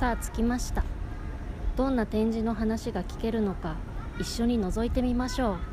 [0.00, 0.82] さあ着きました。
[1.76, 3.76] どんな展示の話が聞けるのか
[4.18, 5.69] 一緒に覗いてみましょう。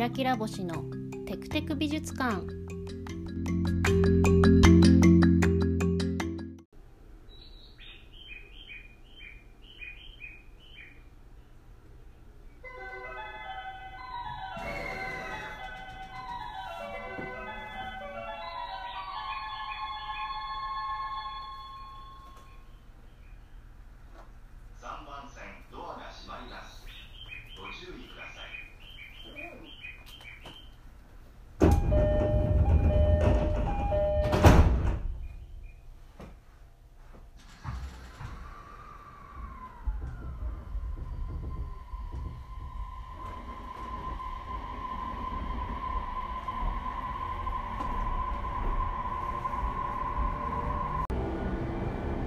[0.00, 0.84] キラキラ星の
[1.26, 2.59] テクテク美術館。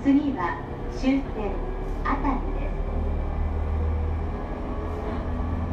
[0.04, 0.60] 次は
[0.92, 1.56] 終点
[2.04, 2.76] 熱海です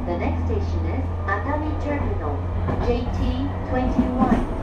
[0.07, 2.39] The next station is Atami Terminal
[2.87, 4.61] JT21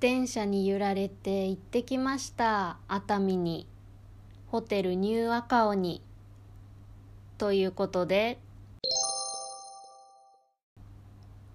[0.00, 3.68] 電車に揺られて行ってきました熱海に
[4.52, 6.02] ホテルニューアカオに
[7.38, 8.38] ということで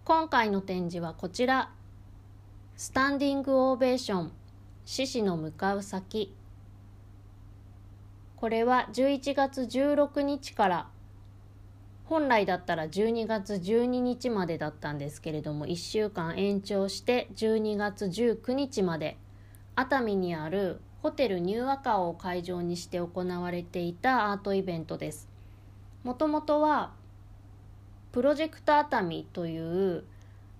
[0.03, 1.69] 今回の展示はこちら。
[2.75, 4.31] スタンディングオベーション。
[4.85, 6.33] 獅子の向かう先。
[8.35, 10.87] これは11月16日から。
[12.05, 19.17] 本来だったら12月12日までだったんですけれども1週間延長して12月19日まで。
[19.75, 25.29] 熱海にあるホテルニューアカオを会場にして行われていたアートイベントです。
[26.03, 26.91] もともとは
[28.11, 30.03] プロジェクト熱海という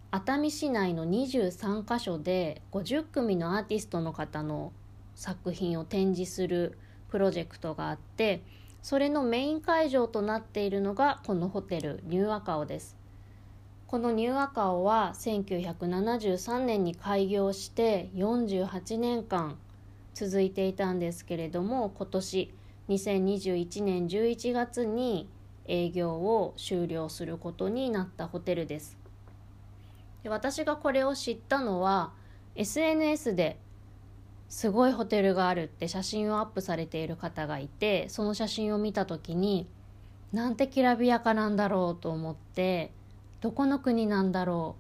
[0.10, 4.72] 熱海市内の23カ所で50組のアーティストの方の
[5.16, 6.78] 作品を展示する
[7.10, 8.42] プロジェクトがあって
[8.82, 12.96] それのメイン会場となっているのがこのホテルニューアカオです。
[13.86, 19.58] このニューアカオは1973年に開業して48年間
[20.18, 22.52] 続いていたんですけれども今年
[22.90, 25.30] 2021年11月に
[25.68, 28.98] 営業を終了することになったホテルです。
[30.24, 32.14] で私がこれを知ったのは
[32.56, 33.60] SNS で
[34.50, 39.68] すごいホテルがあるって写真をアップされている方がいてその写真を見た時に
[40.34, 42.92] なんてきらびやかなんだろうと思って
[43.40, 44.78] どこの国なんだろ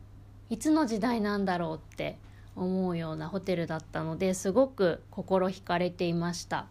[0.50, 2.18] ういつの時代なんだろうって
[2.58, 6.68] 思うようなホテルだったのですごく心惹かれていました。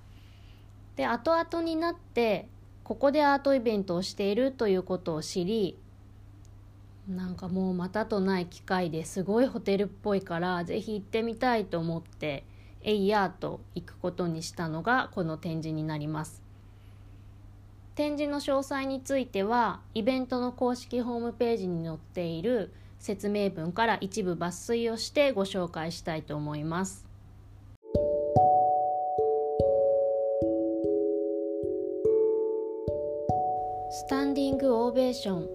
[0.97, 2.48] で後々になって
[2.82, 5.78] ここでアートイベントをしているということを知り
[7.08, 12.44] なんかもうまたとない機会ですごいホテルっぽいからぜひ行ってみたいと思って
[12.82, 16.42] えいやーと行くことにしたのがこの展示になります。
[17.97, 27.07] 展示の詳細についてはイベントの公式ホームページに載っている説明文から一部抜粋をしてご紹介したいと思います。
[33.91, 35.48] スタンディングオーベーション。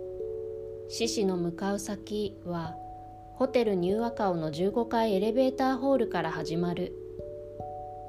[0.90, 2.76] 獅子の向かう先は
[3.36, 6.94] ホテルニューアカオの15階エレベーターホールから始まる。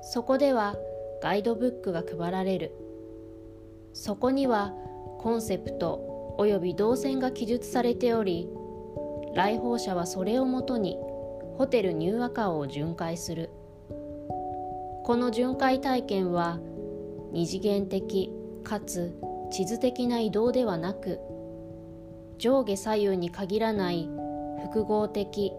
[0.03, 0.77] そこでは
[1.23, 2.73] ガイドブックが配られる。
[3.93, 4.73] そこには
[5.19, 8.49] コンセプトおよび動線が記述されており
[9.35, 10.99] 来訪者はそれをもとに
[11.57, 13.51] ホテルニューアカオを巡回する。
[15.05, 16.61] この巡回体験は
[17.33, 18.33] 二次元的
[18.63, 19.19] かつ
[19.51, 21.19] 地図的な移動ではなく
[22.39, 24.09] 上下左右に限らない
[24.63, 25.53] 複合的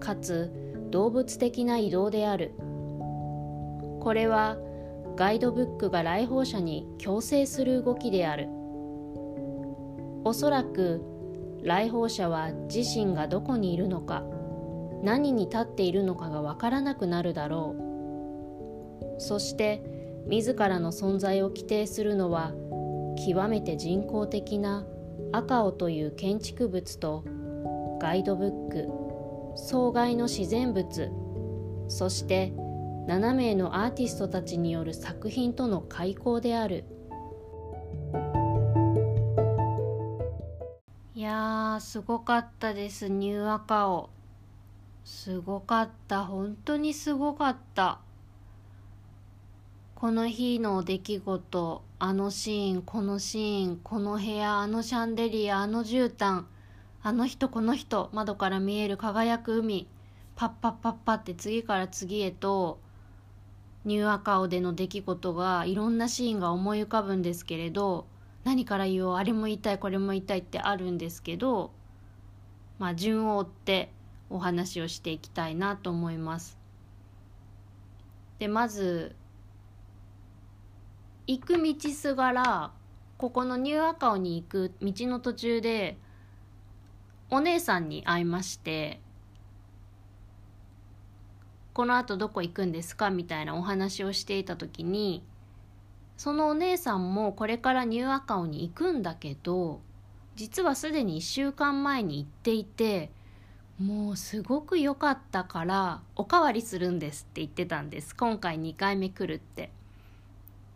[0.00, 0.50] かつ
[0.90, 2.52] 動物的な移動である。
[4.00, 4.56] これは
[5.16, 8.48] ガイドブックが来訪者に強制する動きである。
[10.24, 11.02] おそらく
[11.62, 14.24] 来訪者は自身がどこにいるのか
[15.02, 19.20] 何に立っているのかがわからなくなるだろう。
[19.20, 19.82] そして
[20.26, 22.52] 自らの存在を規定するのは
[23.26, 24.84] 極めて人工的な
[25.32, 27.24] 赤尾という建築物と
[28.00, 28.88] ガイドブック
[29.56, 31.10] 障害の自然物
[31.88, 32.52] そして
[33.08, 36.84] 7名のアーティストたちによる作品との開口である。
[41.22, 44.10] いやーすごかったですニューアカオ
[45.04, 46.24] すごかった。
[46.24, 48.00] 本当にすごかった。
[49.94, 56.42] この日の出来事あのシーンこのシーンこの部屋あのシャンデリアあの絨毯
[57.04, 59.86] あの人この人窓から見える輝く海
[60.34, 62.80] パッパッパッパって次から次へと
[63.84, 68.06] ニューアカオでの出来事がいろんなシーンが思い浮かぶんですけれど
[68.44, 71.70] 何から言おうあれも言いたいこれも言いたいってあるんですけど
[72.78, 73.92] まあ順を追って
[74.30, 76.58] お話をしていきたいなと思います。
[78.38, 79.14] でまず
[81.26, 82.72] 行く道すがら
[83.16, 85.96] ここのニューアカオに行く道の途中で
[87.30, 89.00] お姉さんに会いまして
[91.72, 95.22] このあとどこ行くんですかみたいなお話をしていた時に
[96.22, 99.80] そのお姉さんもこれからニューアカオに行くんだけど
[100.36, 103.10] 実はすでに1週間前に行っていて
[103.80, 108.14] もうすごく良かったからおかわりするんですって言ってたんです。
[108.14, 109.72] 今回2回目来るって。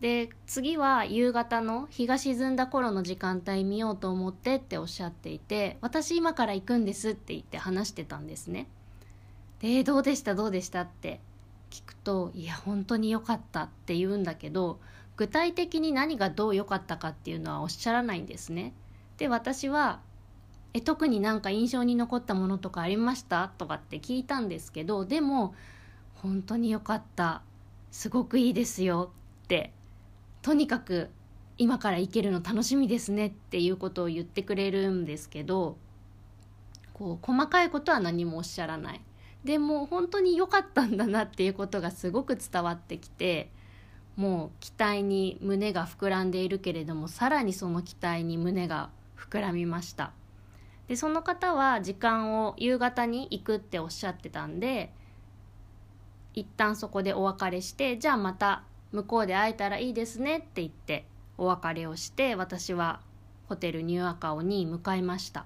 [0.01, 8.67] で次は夕方の日が沈んだ頃の時間帯見ようと思ってっておっしゃっていて私今から行くんですって言って話してたんですね。
[9.61, 10.35] でどうでした？
[10.35, 10.81] どうでした？
[10.81, 11.21] って
[11.69, 14.81] 聞くといや本当に良かったって言うんだけど
[15.17, 18.73] 具体的に何がどう良かったかっていうのはおっしゃらないんですね。
[19.17, 19.99] で私は
[20.73, 23.47] え特になんか印象に残ったものとかありました？
[23.57, 25.55] とかって聞いたんですけどでも
[26.15, 27.41] 本当に良かった。
[27.89, 29.11] すごくいいですよ
[29.43, 29.73] って
[30.43, 31.09] とにかく
[31.57, 35.77] 今から行けるの楽しみですねっていうことを言ってくれるんですけど
[36.93, 39.01] こう細かいことは何もおっしゃらない。
[39.43, 43.49] でも本当に良かったんだなっていうことがすごく伝わってきて
[44.17, 50.11] もう期待に胸が膨らんでいるけれどもさらにその期待に胸が膨らみました。
[50.87, 54.91] でその方は時間を夕方に行くっておっしゃってたんで
[56.33, 61.05] 一旦そこでお別れしてじゃあまた向こうで会えたらいいですねって言って
[61.37, 63.01] お別れをして私は
[63.49, 65.45] ホテルニューアカオに向かいました。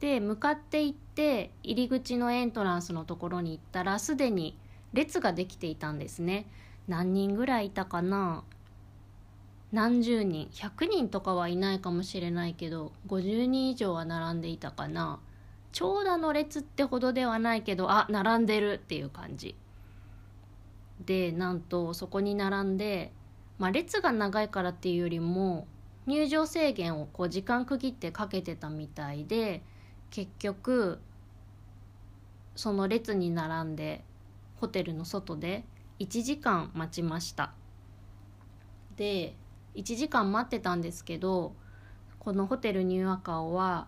[0.00, 4.56] で向かって行って入り口のエントランスのところに行ったらすでに
[4.92, 6.46] 列ができていたんですね。
[6.88, 8.42] 何人ぐらいいたかな？
[9.70, 15.20] 何十人？100人とかはいないかもしれないけど50人以上は並んでいたかな。
[15.70, 19.54] 長蛇の列ってほどではないけどあ並んでるっていう感じ。
[21.04, 23.12] でなんとそこに並んで、
[23.58, 25.68] まあ、列が長いからっていうよりも
[26.06, 29.62] 入場制限をこう時間区切ってかけてたみたいで
[30.10, 31.00] 結局
[32.56, 34.02] その列に並んで
[34.56, 35.64] ホテルの外で
[36.00, 37.52] 1時間待ちました。
[38.96, 39.34] で
[39.74, 41.54] 1時間待ってたんですけど
[42.18, 43.86] このホテルニューアカオは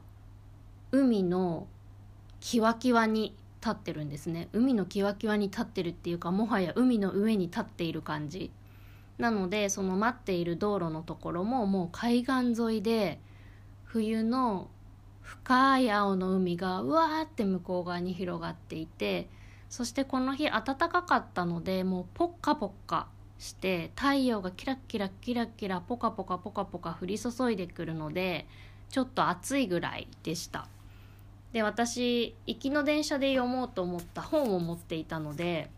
[0.93, 1.67] 海の
[2.41, 4.49] キワキワに立ってるんですね。
[4.53, 8.51] 海のキワキワに立ってるっていうかもはや海の上に立っている感じ。
[9.19, 13.21] なのでその待っている道路のところももう海岸沿いで
[13.85, 14.71] 冬の
[15.21, 19.29] 深い青の海がうわーって向こう側に広がっていて
[19.71, 23.07] そしてこの日暖かかったのでもうポッカポッカ
[23.39, 28.47] して太陽がキラキラキラキラポカポカポカポカ降り注いでくるので
[28.91, 30.67] ちょっと暑いぐらいでした。
[31.53, 35.69] で私行きの電車で読もうと思った本を持っていたので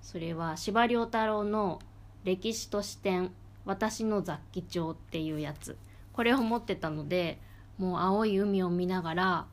[0.00, 1.80] それは司馬太郎の
[2.24, 3.32] 「歴史と視点
[3.64, 5.76] 私の雑記帳」っていうやつ。
[6.12, 7.38] これを持ってたので
[7.78, 9.46] もう青い海を見ながら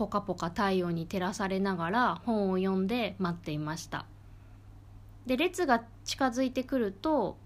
[0.00, 4.06] ポカポカ太陽に照らされながら本を読んで待っていました。
[5.26, 7.36] で列が近づいてくると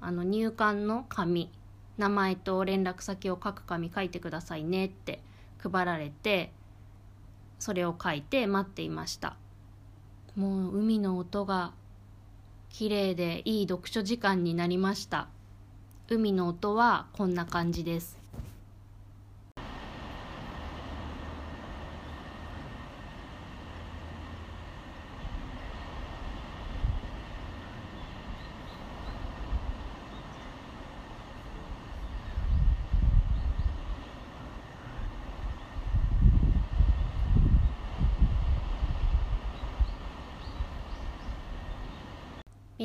[0.00, 1.52] あの入館の紙
[1.98, 5.20] 名前と連絡先を書く紙書いてくださいねって
[5.62, 6.50] 配られて
[7.60, 9.36] それを書いて待っていました。
[10.34, 11.74] もう海の音が
[12.70, 15.28] 綺麗でいい読書時間になりました。
[16.08, 18.19] 海の音はこんな感じです。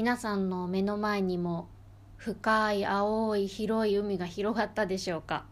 [0.05, 1.67] 皆さんの目の前にも
[2.15, 5.45] 深い青い広い海が広がったでしょうか？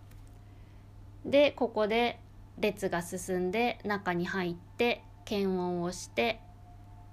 [1.26, 2.20] でここで
[2.60, 6.40] 列が進んで中に入って検温をして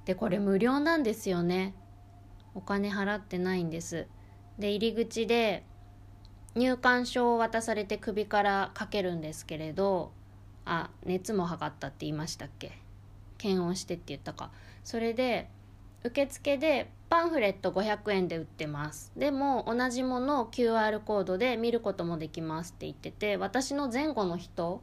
[0.05, 1.75] でこれ無料なんですよね。
[2.55, 4.07] お金払ってないんです。
[4.59, 5.65] で入り口で
[6.55, 10.13] 入館証を渡されて首からかけるんですけれど
[10.67, 12.73] あ熱も測ったって言いましたっけ？
[13.39, 14.51] 検温してって言ったか。
[14.85, 15.49] それで
[16.03, 19.13] 受付でパンフレット500円で売ってます。
[19.17, 24.83] でも同じものを QR コードで見ることもできますって言ってて私の前後の人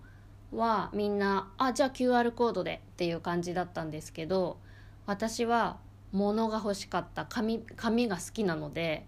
[0.53, 4.57] はみんなあじゃあ QR コードでっていう感じだったんですけど
[5.05, 5.77] 私は
[6.11, 9.05] 物が欲しかった紙紙が好きなので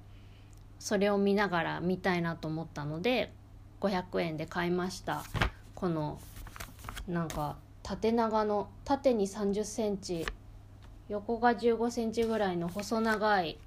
[0.80, 3.34] それを見ながら見たいなと思ったので
[3.82, 5.24] 500円で買いました。
[5.76, 6.20] この
[7.08, 10.26] なんか縦長の縦に3 0センチ
[11.10, 13.58] 横が1 5センチぐらいの細長い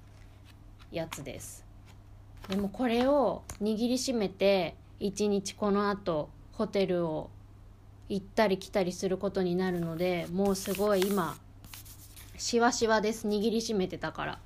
[0.91, 1.65] やつです。
[2.47, 7.29] でもこれを握りしめて一日このあとホテルを
[8.07, 11.35] 行ったり来たりすることになるのでもうすごい今
[12.37, 13.27] しわしわです。
[13.27, 14.39] 握りしめてたから。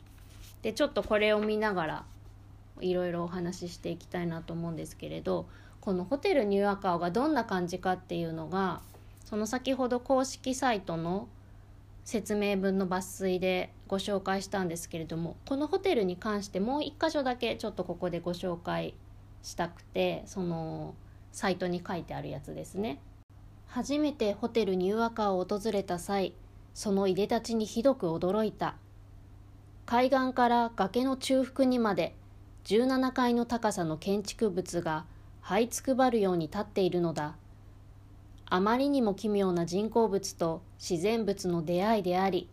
[0.64, 2.06] でちょっとこれを見ながら
[2.82, 5.48] いろいろお話ししていきたいなと思うんですけれど
[5.82, 8.82] このホテルニューアカオがどんな感じかっていうのが
[9.24, 11.28] その先ほど公式サイトの
[12.08, 18.94] 説明文の抜粋でご紹介したんですけれどもこのホテルに関してもう一箇所だけちょっとここでご紹介
[19.44, 20.96] したくてその
[21.34, 23.02] サイトに書いてあるやつですね。
[23.66, 26.34] 初めてホテルニューアカを訪れた際
[26.74, 28.78] そのいでたちにひどく驚いた
[29.86, 32.16] 海岸から崖の中腹にまで
[32.64, 35.06] 17階の高さの建築物が
[35.44, 37.36] 這いつくばるように立っているのだ
[38.50, 42.50] あまりにも奇妙な人工物と自然物の出会いであり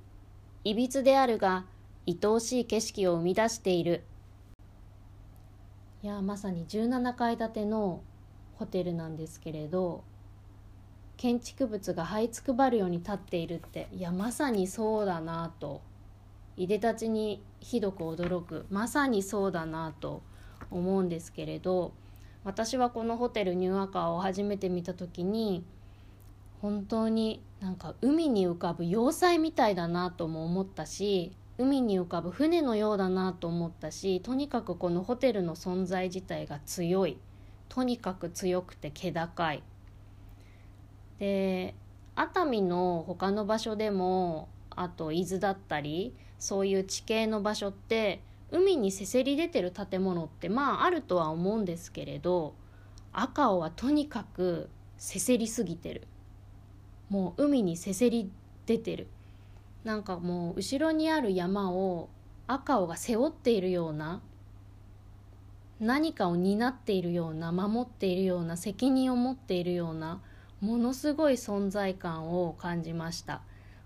[0.64, 1.66] いびつであるが
[2.06, 4.02] 愛おしい景色を生み出している。
[6.02, 8.02] いやまさに17階建ての
[8.56, 10.04] ホテルなんですけれど
[11.16, 15.80] 建築物が這いつくばるように立っているっていやまさにそうだなと。
[16.56, 18.66] いでたちにひどく驚く。
[18.68, 20.22] まさにそうだなと
[20.70, 21.92] 思うんですけれど
[22.42, 25.64] 私はこのホテルニューアカーを初めて見た時に
[26.64, 37.18] 本当になんか海に浮かぶ要塞みたいだなとも思ったし海に浮かぶ船のようだなと思ったしとにかくこのホテルの存在自体が強い。
[37.68, 39.62] とにかく強くて気高い。
[41.18, 41.74] で
[42.16, 52.54] 熱海の他の場所でもあと伊豆だったりそういう地形の場所って海にせせり出てる建物ってまああるとは思うんですけれど
[53.12, 56.08] 赤尾はとにかくせせりすぎてる。
[57.08, 58.30] もう海にせせり
[58.66, 59.08] 出てる。
[59.84, 62.08] なんかもう後ろにある山を
[62.46, 64.20] 赤尾が背負っているような
[65.80, 70.20] 何かを担っているような守っているような責任を持っているような
[70.60, 73.42] ものすごい存在感を感じました。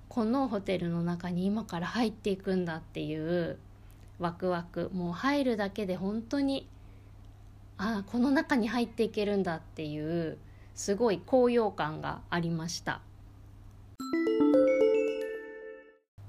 [0.08, 3.58] このホテルの中に今から入っていくんだっていう
[4.18, 4.90] ワクワク。
[4.92, 6.68] もう入るだけで本当に
[7.78, 10.38] ああこの中に入っていけるんだっていう
[10.74, 13.00] すごい高揚感がありました。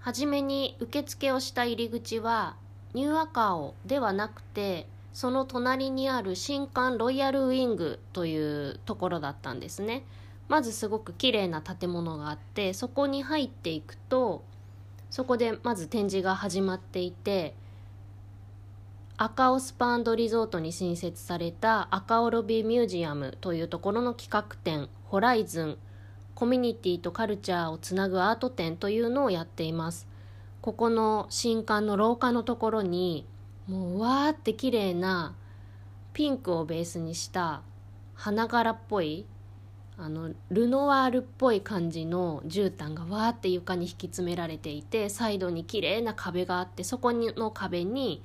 [0.10, 2.56] はじめに受付をした入り口は
[2.96, 10.04] ニューアカオではなくてその隣にある新館ロイヤルウィングというところだったんですね。
[10.48, 14.44] まずすごく綺麗な建物があってそこに入っていくと
[15.12, 17.54] そこでまず展示が始まっていて
[19.18, 25.78] 赤尾スパンドリゾートに新設された赤尾ロビーミュージアムというところの企画展「ホライズン
[26.40, 30.08] コミュニティとカルチャーをつなぐアート展」というのをやっています。
[30.62, 33.26] ここの新館の廊下のところに
[33.68, 35.36] もうわーって綺麗な
[36.14, 37.62] ピンクをベースにした
[38.14, 39.26] 花柄っぽい
[39.98, 48.24] あのルノワールっぽい感じの絨毯がわーって床に引き詰められていてサイドに綺麗な壁があってそこの壁に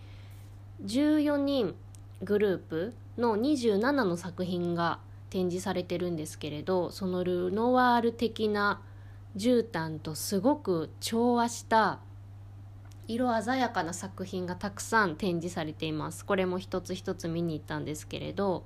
[0.84, 1.74] 14人
[2.22, 5.00] グループの27の作品が
[5.34, 8.80] 展示されてるんですけれどそのルノワール的な
[9.36, 11.98] 絨毯とすごく調和した
[13.08, 16.24] 色鮮やかな作品がたくさん展示されています。
[16.24, 18.62] これも一つ一つ見に行ったんですけれど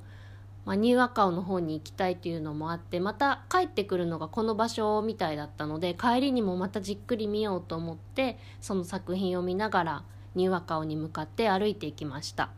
[0.66, 12.50] まあ、ニューアカオの方に行きたいというのもあってまた帰ってくるのがこの場所みたいだったので帰りにもまたじっくり見ようと思ってその作品を見ながらニューアカオに向かって歩いていきました。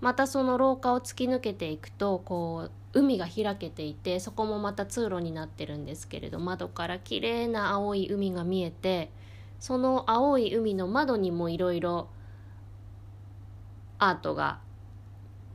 [0.00, 9.10] またその廊下を突き抜けていくとこう海が開けていてそこもまた通路になってるんですけれど窓から綺麗な青い海が見えて
[9.58, 12.08] その青い海の窓にもいろいろ
[13.98, 14.60] アートが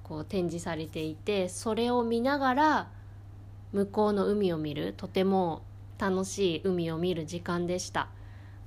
[0.03, 2.91] こう展示されていてそれを見ながら
[3.72, 5.62] 向こうの海を見るとても
[5.98, 8.10] 楽しい海を見る時間でした。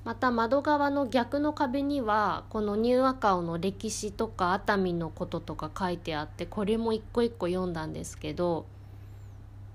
[0.04, 8.66] また窓側の逆の壁にはこのニューアカオの歴史とか熱海のこととか書いてあってこれも一個一個読んだんですけど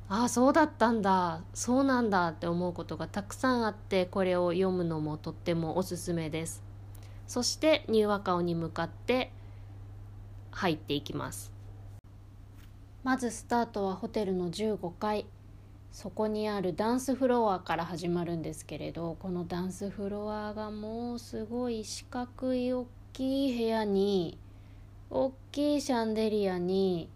[0.10, 6.64] ああそうだったんだそうなんだって思うことがたくさんあってこれを読むのもとってもおすすめです。
[7.28, 9.32] そしてニューアカオに向かって
[10.52, 11.52] 入っていきます。
[13.04, 15.26] まずスタートはホテルの15階。
[15.98, 24.38] そこにあるダンスフロアから始まるんですけれどこのダンスフロアがもうすごい四角い大きい部屋に
[25.10, 27.10] 大きいシャンデリアに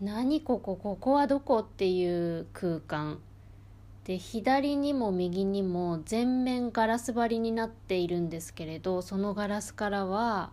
[0.00, 3.18] 何ここここはどこっていう空間
[4.04, 10.52] で左にも右にも全面ガラス張りになっているんですけれどそのガラスからは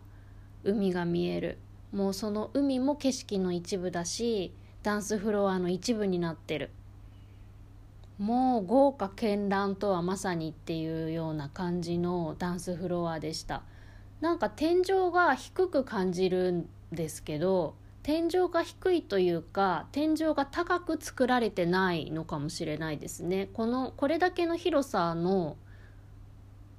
[0.63, 1.59] 海が見える。
[1.91, 4.51] もうその海も景色の一部だし
[4.81, 6.71] ダンスフロアの一部になってる。
[8.17, 13.63] もう豪華絢爛とはまさにっていうような感じのダンスフロアでした。
[14.21, 23.49] なんか天井が低く感じるんですけど天井が低いというか天井が高く作られてないのかもしれないですね。
[23.53, 25.57] このこれだけの広さの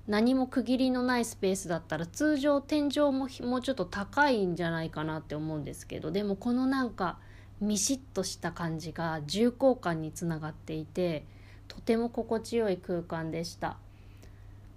[0.08, 7.18] 何も区切りのないスペースだったら通常天井ももうちょっと高いんじゃないかなって思うんですけどでもこのなんか
[7.60, 11.24] ミシッとした感じが重厚感につながっていて
[11.66, 13.78] とても心地よい空間でした。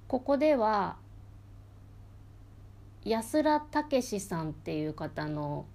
[0.08, 0.98] ここでは
[3.06, 5.65] 安良武さんっていう方の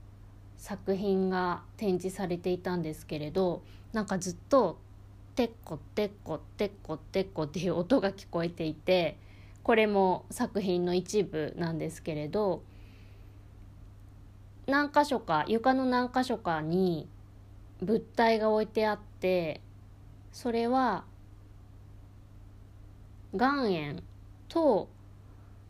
[0.58, 4.78] 作品が展示されていたんですけれどなんかずっと
[5.34, 9.18] 「てっこてっこてっこてっこ」っていう音が聞こえていて
[9.62, 12.62] これも作品の一部なんですけれど
[14.66, 17.08] 何箇所か床の何箇所かに
[17.80, 19.60] 物体が置いてあって
[20.32, 21.04] それは
[23.32, 24.02] 岩塩
[24.48, 24.88] と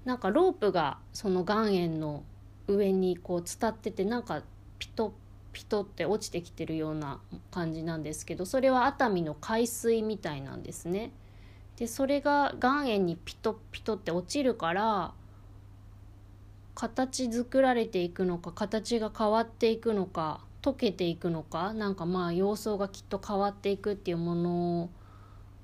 [0.05, 2.23] なんかロープがその岩塩の
[2.69, 4.43] 上にこう伝っててなんか
[4.79, 5.15] ピト
[5.53, 7.19] ピトって落ちてきてるような
[7.51, 11.13] 感じなんですけどそれは熱海の海水みたいなんですね。
[11.77, 15.13] でそれが岩塩にピトピトって落ちるから
[16.77, 24.91] 形作られていくのか形が変わっていくのか溶けていくのかなんかまあ様相がきっと変わっていくっていうもの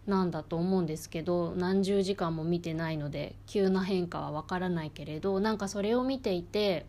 [0.07, 6.87] なんだと思うんですけど何十時間も見てないので急な変化はわからないけれどなんかそれを見ていて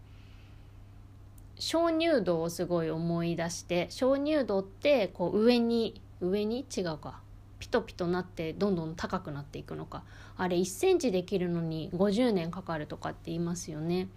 [1.60, 6.66] 鍾乳洞をすごい思い出して鍾乳洞ってこう上に上に？
[6.76, 7.20] 違うか。
[7.64, 10.04] ピトピトなってどんどん高くなっていくのか。
[10.36, 14.10] あれ1センチできるのに50年かかるとかって言いますよね。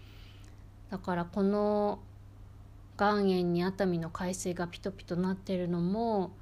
[0.91, 2.01] だからこの
[2.99, 6.33] 岩塩に熱海の海水がピトピトなってるのも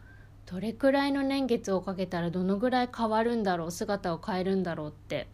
[0.47, 5.29] どれくらいの年月をかけたらどのぐらい変わるんだろう姿を変えるんだろうって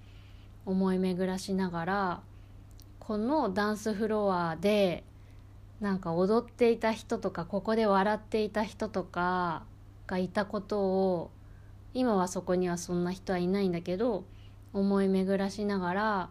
[0.66, 2.20] 思い巡らしながら
[2.98, 5.04] このダンスフロアで
[5.80, 9.62] なんか踊っていた人とかここで笑っていた人とか
[10.08, 11.30] がいたことを
[11.94, 14.24] 今はそこにはそんな人はいないんだけど
[14.72, 16.30] 思い巡らしながら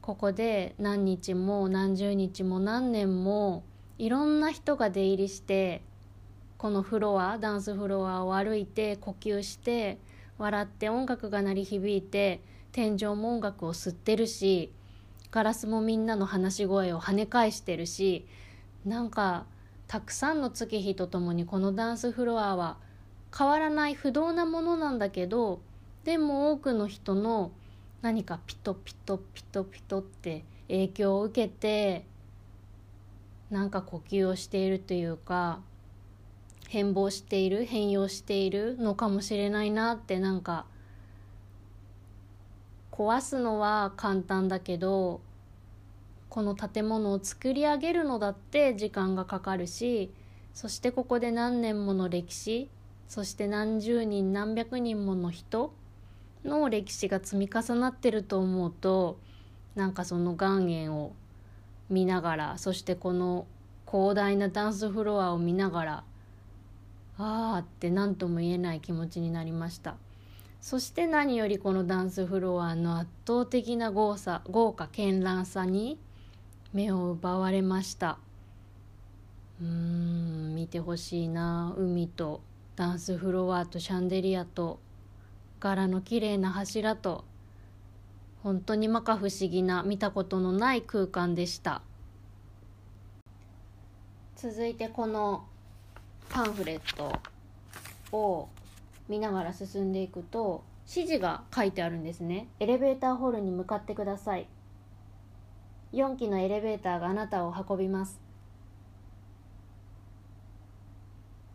[0.00, 3.64] ここで何日も何十日も何年も
[3.98, 5.82] いろんな人が出入りして
[6.58, 9.98] このフロアダンスフロアを歩いて呼吸して
[10.38, 12.40] 笑って音楽が鳴り響いて
[12.72, 14.72] 天井も音楽を吸ってるし
[15.30, 18.26] ガラスもみんなの話し声を跳ね返してるし
[18.84, 19.44] なんか
[19.86, 22.78] たくさんの月日とともにこのダンスフロアは
[23.36, 25.60] 変わらない不動なものなんだけど
[26.04, 27.52] でも多くの人の
[28.02, 32.04] 何かピトピトピトピトって影響を受けて
[33.50, 35.60] なんか呼吸をしているというか
[36.68, 40.66] 変貌している変容しているのかもしれないなってなんか
[42.90, 45.20] 壊すのは簡単だけど
[46.28, 50.12] この建物を作り上げるのだって時間がかかるし
[50.54, 52.68] そしてここで何年もの歴史
[53.08, 55.72] そして何十人何百人もの人
[56.44, 59.18] の歴史が積み重なってると思うと
[59.74, 61.12] なんかその岩塩を
[61.88, 63.46] 見ながらそしてこの
[63.90, 66.04] 広大なダンスフロアを見ながら
[67.18, 69.96] ああって何とも言えない気持ちになりました。
[70.60, 75.98] そして何よりこのダンスフロアの圧倒的な豪さ豪華絢爛さに
[76.72, 78.18] 目を奪われました。
[79.62, 82.40] うーん見てほしいな海と。
[82.76, 84.80] ダンスフロアとシャンデリアと
[85.60, 87.24] 柄の綺麗な柱と
[88.42, 91.80] 本当に摩訶不思議な見たことのない空間でした。
[94.36, 95.46] 続いてこの
[96.28, 97.18] パンフレット
[98.14, 98.50] を
[99.08, 102.46] 見ながら進んでいくと指示が書いてあるんですね。
[102.60, 104.46] エレベーターホールに向かってください。
[105.94, 108.25] 4機のエレベーターがあなたを運びます。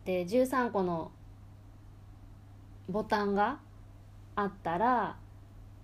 [0.04, 1.12] で13個の
[2.88, 3.58] ボタンが
[4.34, 5.16] あったら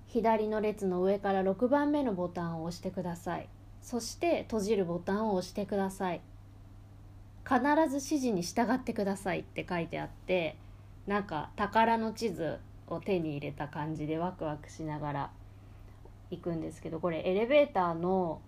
[0.07, 3.49] 左の列の上から6番目のボタンを押してください。
[3.81, 6.21] そして閉じるボタンを押してください。
[7.49, 10.57] 必ず指示に従ってくださいって書いてあって
[11.07, 15.31] なんか宝の地図を手に入れた感じでワクワクしながら
[16.31, 18.43] 行くんですけどこれエレベーターの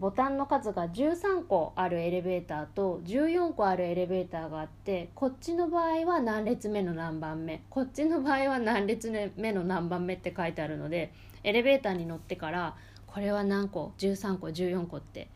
[0.00, 11.12] ボタンの数が13個あるエレベーターと14個あるエレベーターがあってこっちの場合は何列目の何番目こっちの場合は何列目の何番目って書いてあるので
[11.44, 15.28] エレベーターに乗ってからこれは何個13個14個って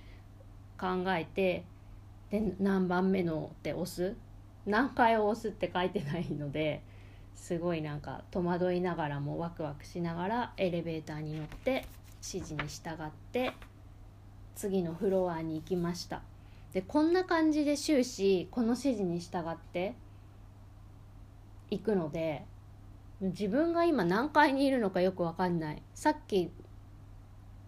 [0.81, 1.65] 考えて
[2.31, 4.17] で何番目のって押す
[4.65, 6.81] 何回を押すって書いてないので
[7.35, 11.85] すごいなんか戸惑いながらもワクワクしながらエレベーターに乗って
[12.23, 13.53] 指示に従って
[14.55, 16.23] 次のフロアに行きました。
[16.73, 19.95] でこんな感じで終始この指示に従って
[21.71, 22.45] 行くので
[23.21, 25.83] 自分が今何階にいるのかよく分かんない。
[25.95, 26.51] さっき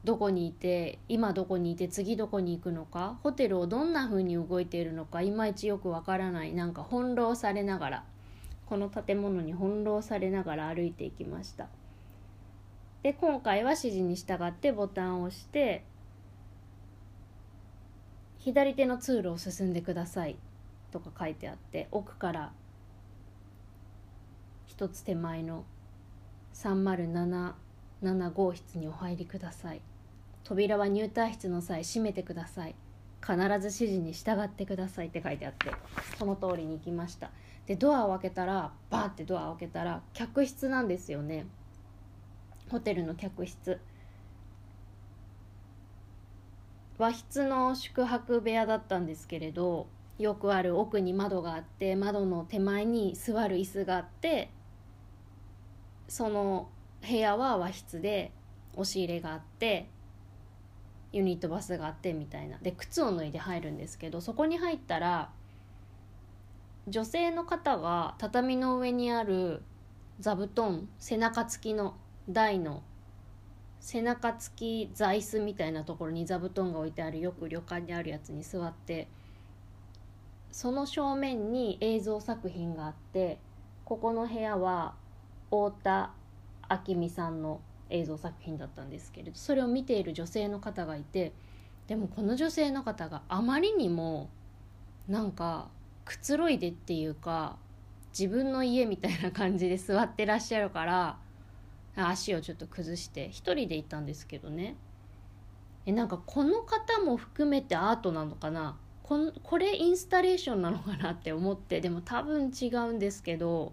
[0.05, 6.53] どこにいて今どこにいて次どこに行くのかホテルをどんな風に動いているのかいまいちよくわからない。
[6.53, 8.05] なんか翻弄されながら
[8.67, 11.69] この建物に翻弄されながら歩いていきました。
[13.03, 15.85] で今回は指示に従ってボタンを押して
[18.47, 20.37] 左手の通路を進んでください。
[20.93, 22.53] とか書いてあって奥から
[24.67, 25.65] 一つ手前の
[26.55, 27.55] 307
[28.05, 29.81] 7号室にお入りください。
[30.45, 32.77] 扉は入退室の際閉めてください。
[33.21, 35.09] 必ず指示に従ってください。
[35.09, 35.73] って書いてあって
[36.17, 37.33] その通りに行きました。
[37.67, 41.47] でドアを開けたらバーってドアを開けたら客室なんですよね。
[42.71, 43.81] ホテルの客室。
[46.99, 49.87] 和室の宿泊部屋だったんですけれど
[50.19, 54.51] よくある奥に窓があって窓の手前に座る椅子があって
[56.09, 56.71] その
[57.07, 58.33] 部屋は和室で
[58.75, 59.89] 押し入れがあって
[61.13, 62.59] ユニットバスがあってみたいな。
[62.59, 65.31] で靴を脱いで入るんですけどそこに入ったら
[66.89, 69.63] 女性の方が畳の上にある
[70.21, 71.97] 座布団背中付きの
[72.29, 72.83] 台の
[73.87, 79.07] 背中付き座椅子みたいなところに座布団が置いてあるよく旅館にあるやつに座って
[80.51, 83.39] その正面に映像作品があって
[83.85, 84.95] ここの部屋は
[85.51, 86.11] 太田
[86.89, 91.33] 明美さんの映像作品だったんですけれどそれを見ている女性の方がいて
[91.87, 94.29] でもこの女性の方があまりにも
[95.07, 95.69] なんか
[96.05, 97.57] くつろいでっていうか
[98.19, 101.19] 自分の家みたいな感じで座ってらっしゃるから
[101.97, 104.77] 足をちょっと崩して一人で行ったんですけどね。
[105.87, 108.77] えなんかこの方も含めてアートなのかな？
[109.03, 113.73] こんこれインスタレーションなのかなって思ってでも多分違うんですけど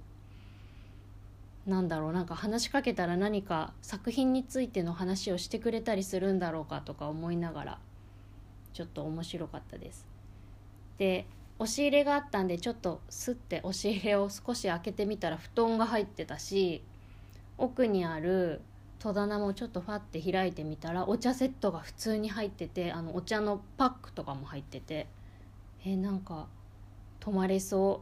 [1.66, 7.80] なんだろうなんか話しかけたら何か作品についての話をしてくれたりするんだろうかとか思いながら
[8.74, 10.08] ちょっと面白かったです。
[10.98, 11.26] で
[11.58, 16.84] 押し入れがあったんでちょっとスッて押し入れを少し開けてみたら布団が入ってたし
[17.58, 18.62] 奥にある
[19.00, 25.08] 戸棚もちょっとファって開いてみたらお茶セットが普通に入っててあのお茶のパックとかも入ってて。
[25.86, 26.48] えなんか
[27.20, 28.02] 泊まれそ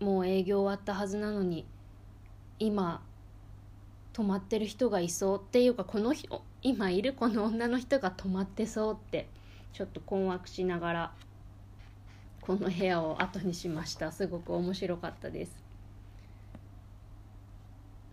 [0.00, 0.04] う。
[0.04, 1.66] もう営業終わったはずなのに
[2.58, 3.02] 今
[4.14, 9.28] 泊まってる人がいそうっていうかこの人今いるこの女の人が泊まってそうって
[9.74, 11.12] ちょっと困惑しながら
[12.40, 14.10] この部屋を後にしました。
[14.10, 15.59] すごく面白かったです。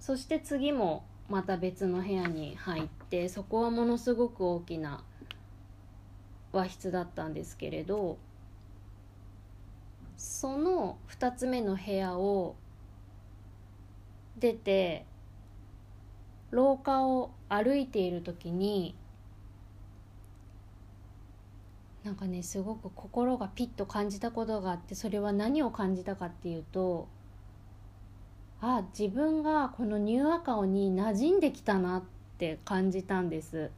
[0.08, 5.04] そして次もまた別の部屋に入ってそこはものすごく大きな
[6.54, 8.18] 和室だったんですけれど
[10.16, 12.56] その2つ目の部屋を
[14.40, 15.06] 出て
[16.52, 18.96] 廊下を歩いている時に
[22.06, 27.10] なんかねすごく心がピッと感じたことがあってそれは何を感じたかっていうと
[28.60, 32.04] あ自分がこのニューアカオに馴染んできたなっ
[32.38, 33.72] て感じたんです。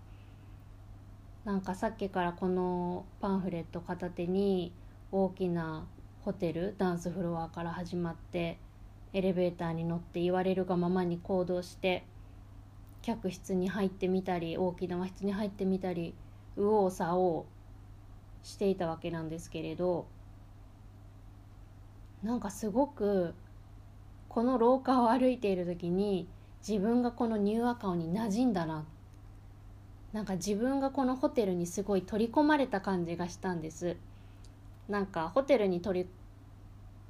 [1.43, 4.71] なんかさっきからこのパンフレット片手に
[5.11, 5.87] 大きな
[6.21, 8.57] ホテルダンスフロアから始まって
[9.13, 12.05] エレベーターに乗って言われるがままに行動して
[13.01, 16.13] 客室に入ってみたり大きな和室に入ってみたり
[16.55, 17.45] 右往左往
[18.43, 20.05] していたわけなんですけれど
[22.21, 23.33] なんかすごく
[24.29, 26.27] この廊下を歩いている時に
[26.67, 28.85] 自分がこのニューアカオに馴染んだな。
[30.13, 33.97] なんか自分がこのホテルにすごい取り込まれた感じがしたんです。
[34.87, 36.09] なんかホテルに取り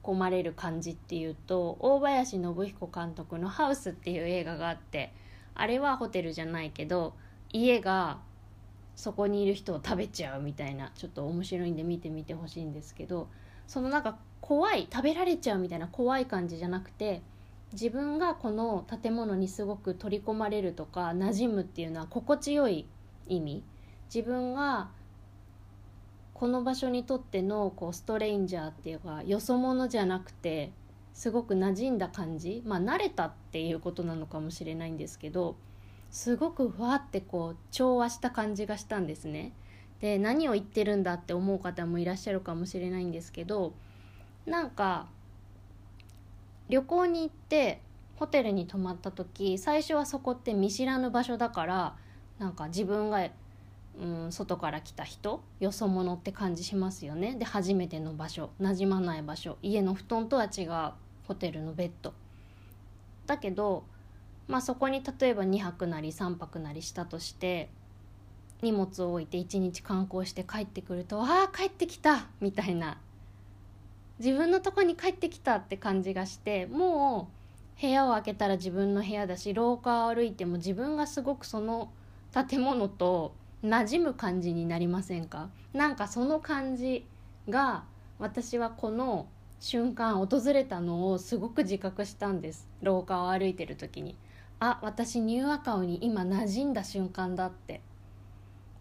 [0.04, 5.14] 込まれる感じっていうと大林信彦監督の「ハウス」っていう映画があって
[5.56, 7.14] あれはホテルじゃないけど
[7.52, 8.20] 家が
[8.96, 13.30] そこにいる人を食べちゃうみたいなちょっと面白いんで見てみてほしいんですけど
[13.68, 17.22] そのなんか怖い食べられちゃうみたいな怖い感じじゃなくて
[17.74, 22.88] 自分がこの建物にすごく取り込まれるとか馴染むっていうのは心地よい
[23.28, 23.64] 意味
[24.14, 24.90] 自分が
[26.34, 30.72] この場所にとってのこうストレインジャーっていうかよそ者じゃなくて
[31.14, 35.58] すごく馴染んだ感じまあ慣れたっていうことなのかもしれないんですけど
[36.10, 39.52] すごくふわってこう調和した感じがしたんですね。
[40.00, 43.74] で何を言ってるんだって思う方もいらっしゃるかもしれないんですけど
[44.50, 45.08] なんか
[46.70, 47.82] 旅行に行って
[48.18, 51.96] ホテルに泊まった時最初はそこって見知らぬ場所だから
[52.40, 53.28] なんか自分が、
[54.02, 60.92] うん、外から来た人よそ者って感じしますよねで初めての場所なじまない場所家の布団とは違う
[61.28, 62.14] ホテルのベッド
[63.28, 63.84] だけど、
[64.48, 67.70] まあ、そこに例えば2泊なり3泊なりしたとして
[68.62, 72.98] 荷物を置いて1日観光して帰ってくると「ああ帰ってきた!」みたいな
[74.20, 77.30] 自分のとこに帰ってきたって感じがしても
[77.78, 81.92] う部屋を開けたら自分の部屋だし廊下を歩いても自分がすごくその
[82.50, 85.50] 建物と馴染む感じになりませんか？
[85.74, 87.06] なんかその感じ
[87.48, 87.84] が
[88.20, 89.28] 私はこの
[89.60, 92.68] 瞬間訪れたのをすごく自覚したんです。
[92.82, 94.16] 廊下を歩いてる時に。
[94.60, 97.82] あ私ニューアカオに今馴染んだ瞬間だって。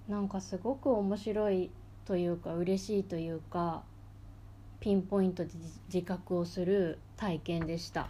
[0.09, 1.71] なんかすごく面白い
[2.05, 3.83] というか嬉しいというか
[4.81, 5.51] ピンポイントで
[5.93, 8.09] 自覚をする体験でした。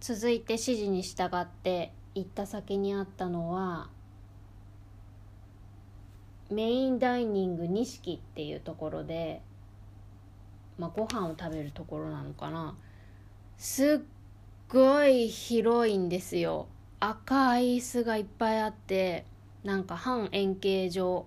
[0.00, 3.90] 続いて指示に従って行った先にあったのは
[6.50, 9.40] メインダイニング錦っていうところで、
[10.78, 12.76] まあ、ご飯を食べるところなのかな。
[13.56, 14.06] すっ
[14.68, 16.66] ごい広いんですよ。
[16.98, 19.24] 赤い椅子がいっぱいあって
[19.62, 21.26] なんか半円形状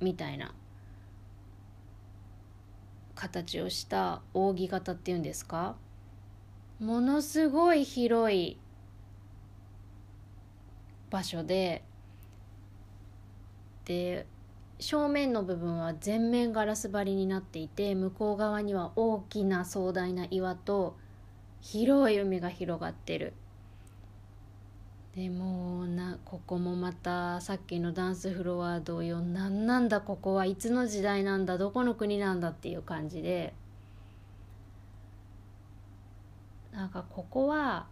[0.00, 0.54] みたいな。
[3.22, 5.76] 形をした扇形っていうんですか？
[6.80, 8.58] ものすごい広い
[11.08, 11.84] 場所で
[13.84, 14.26] で
[14.80, 20.96] 正面の部分は全面ガラス張りになっていて向こう側には大きな壮大な岩と
[21.60, 23.34] 広い海が広がってる。
[25.14, 33.54] でもなここもまたさっきのダンスフロア同様何なんだここはいつの時代なんだどこの国なんだっていう感じで。
[36.72, 37.86] なんかここは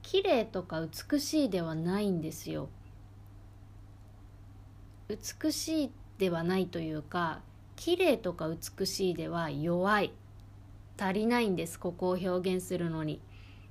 [0.00, 2.70] 綺麗とか美しいではないんですよ。
[5.08, 7.42] 美しいではないというか
[7.76, 10.12] 綺麗とか美しいでは弱い。
[10.98, 13.20] 足りないんですここを表現するのに。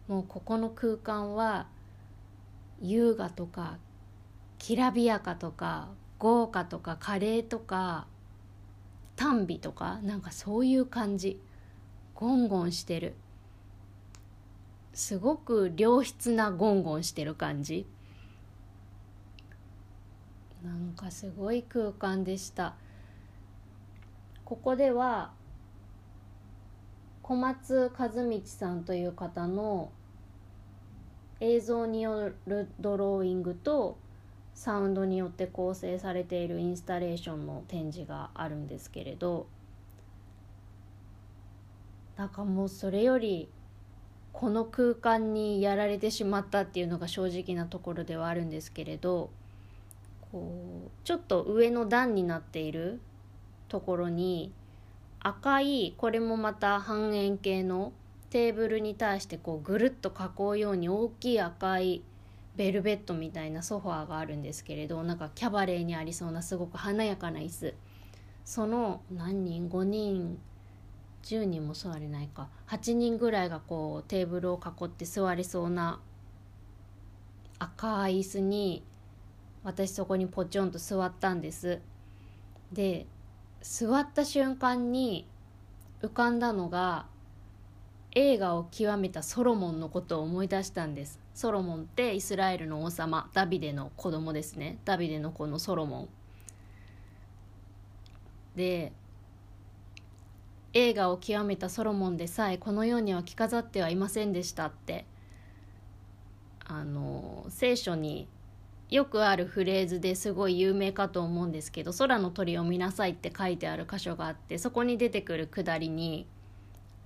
[0.07, 1.65] もうここの空間は
[2.81, 3.77] 優雅とか
[4.57, 8.07] きらびやかとか豪華とか華麗とか
[9.15, 11.41] 短美とかなんかそういう感じ。
[12.15, 13.15] ゴンゴンしてる。
[14.93, 17.85] すごく良質なゴンゴンしてる感じ。
[20.63, 22.75] なんかすごい空間でした。
[24.45, 25.31] ここでは
[27.21, 29.91] 小松和道さんという方の
[31.45, 33.97] 映像によるドローイングと
[34.55, 39.47] サウンドによって構成されているインスタレーションの展示があるんですけれど
[42.17, 43.49] なんかもうそれより
[44.33, 49.29] この空間にやられてしまったっていうのが正直なところではあるんですけれど
[50.31, 52.99] こうちょっと上の段になっている
[53.67, 54.51] ところに
[55.19, 57.93] 赤いこれもまた半円形の
[58.35, 62.03] テーブルに対してこうぐるっと囲うように大きい赤い
[62.57, 67.73] ベルベットみたいなソファーがあるんですけれどなんかキャバレーにありそうなすごく華やかな椅子。
[68.43, 70.37] その何人？5人
[71.23, 72.49] ？10人も座れないか。
[72.67, 76.01] 8人ぐらいがこうテーブルを囲って座りそうな
[77.57, 78.83] 赤い椅子に
[79.63, 81.79] 私そこにポチョンと座ったんです。
[82.73, 83.05] で
[83.61, 85.25] 座った瞬間に
[86.01, 87.05] 浮かんだのが
[88.15, 91.19] 映画を極めたソロモンのことを思い出したんです。
[91.33, 94.79] ソロモンってイスラエルの王様ダビデの子供ですね。
[94.85, 96.09] ダビデの子のソロモン。
[98.55, 98.93] で
[100.73, 105.05] 映画を極めたソロモンでさえこの世には着飾ってはいませんでしたって。
[106.67, 108.27] あの聖書に
[108.89, 116.27] よくあるフレーズですごい有名かと思うんですけど「空の鳥を見なさい」って書いてある箇所があってそこに出てくるくだりに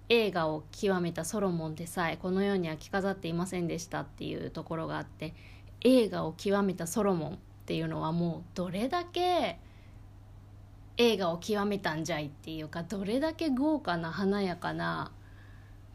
[0.10, 5.36] 映画を極めたソロモンでさえこの世には着飾っていませんでしたっていうところがあって
[5.82, 9.60] 映画を極めたソロモンっていうのはもうどれだけ
[10.98, 15.12] 映画を極めたんじゃいっていうかどれだけ豪華な華やかな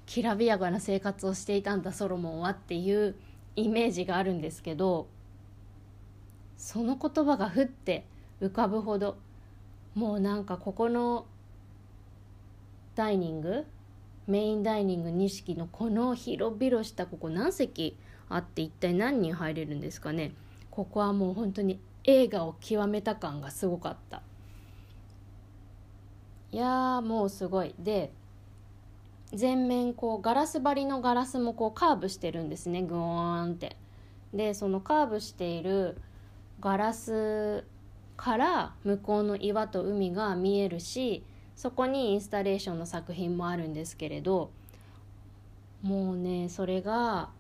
[0.07, 3.17] きらびやかな生活をしていたんだソロモンはっていう
[3.57, 5.09] イメージがあるんですけど
[6.57, 8.07] その言葉がふって
[8.41, 9.19] 浮かぶほど
[9.95, 11.27] もうなんかここの
[12.95, 13.67] ダイニング
[14.27, 17.97] メインダイニング錦のこの広々したここ何席
[18.29, 20.33] あって一体何人入れるんですかね
[20.71, 24.23] ここはもう本当に映画を極めた感がすごかった
[26.53, 28.13] いやもうすごいで
[29.33, 33.77] 全面こうガラス張りのガラスもこうカーブしてるんですねグーンって
[34.33, 35.97] でそのカーブしている
[36.61, 37.65] ガラス
[38.17, 41.25] から向こうの岩と海が見えるし
[41.57, 44.51] そこにインスタレーションの作品もあるんですけれど
[45.83, 47.31] もうねそれが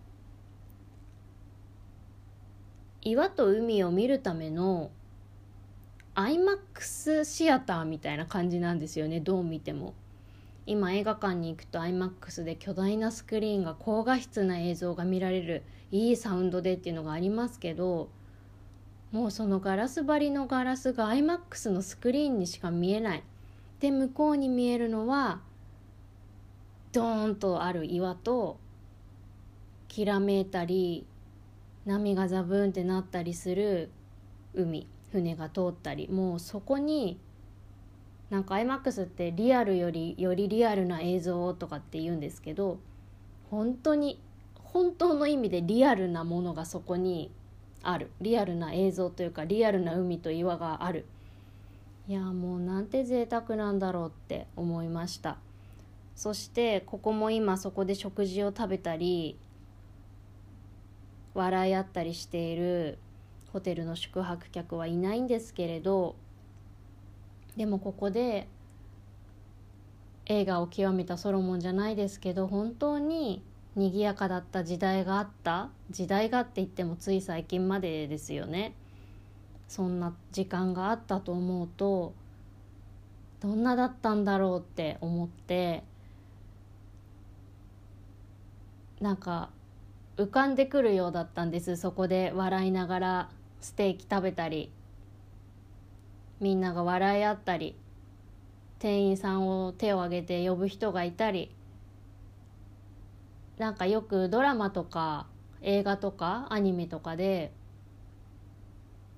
[3.02, 4.90] 岩と海を見るための
[6.14, 9.94] IMAX シアターみたいな感じなんですよねどう見ても。
[10.66, 18.08] 今映画館に行くと IMAX で巨大なスクリーンが高画質な映像が見られるいいサウンドでっていうのがありますけど
[19.12, 23.22] もうそのガラス張りのガラスが IMAX のスクリーンにしか見えない。
[23.80, 25.40] で向こうに見えるのは
[26.92, 28.58] ドーンとある岩と
[29.88, 31.06] きらめいたり
[31.84, 33.90] 波がザブーンってなったりする
[34.54, 37.18] 海船が通ったりもうそこに
[38.30, 42.78] なんか iMAX ってリアルよりよりリアルな映像とかって言うんですけど
[43.50, 44.20] 本当に
[44.54, 47.30] 本当の意味でリアルなものがそこに
[47.84, 48.10] ある。
[48.20, 51.06] リアルな映像というかリアルな海と岩がある。
[52.06, 55.38] いやもうなんて贅沢なんだろうって思いました。
[56.14, 59.36] そしてここも今そこで食事を食べたり
[61.34, 62.98] 笑い合ったりしている
[63.52, 66.14] ホテルの宿泊客はいないんですけれど
[67.56, 68.46] でもここで
[70.26, 73.42] 映画を極めたソロモンじゃないですけど本当に
[73.76, 75.70] 賑やかだった時代があった。
[75.90, 78.74] 時代がって言ってもつい最近までですよね。
[79.74, 82.14] そんな時間があったと思うと
[83.40, 85.82] どんなだったんだろうって思って
[89.00, 89.50] なんか
[90.16, 91.76] 浮かんでくるようだったんです。
[91.76, 94.70] そこで笑いながらステーキ食べたり
[96.38, 97.74] みんなが笑い合ったり
[98.78, 101.50] 店員さんを手を挙げて呼ぶ人がいたり
[103.58, 105.26] なんかよくドラマとか
[105.62, 107.50] 映画とかアニメとかで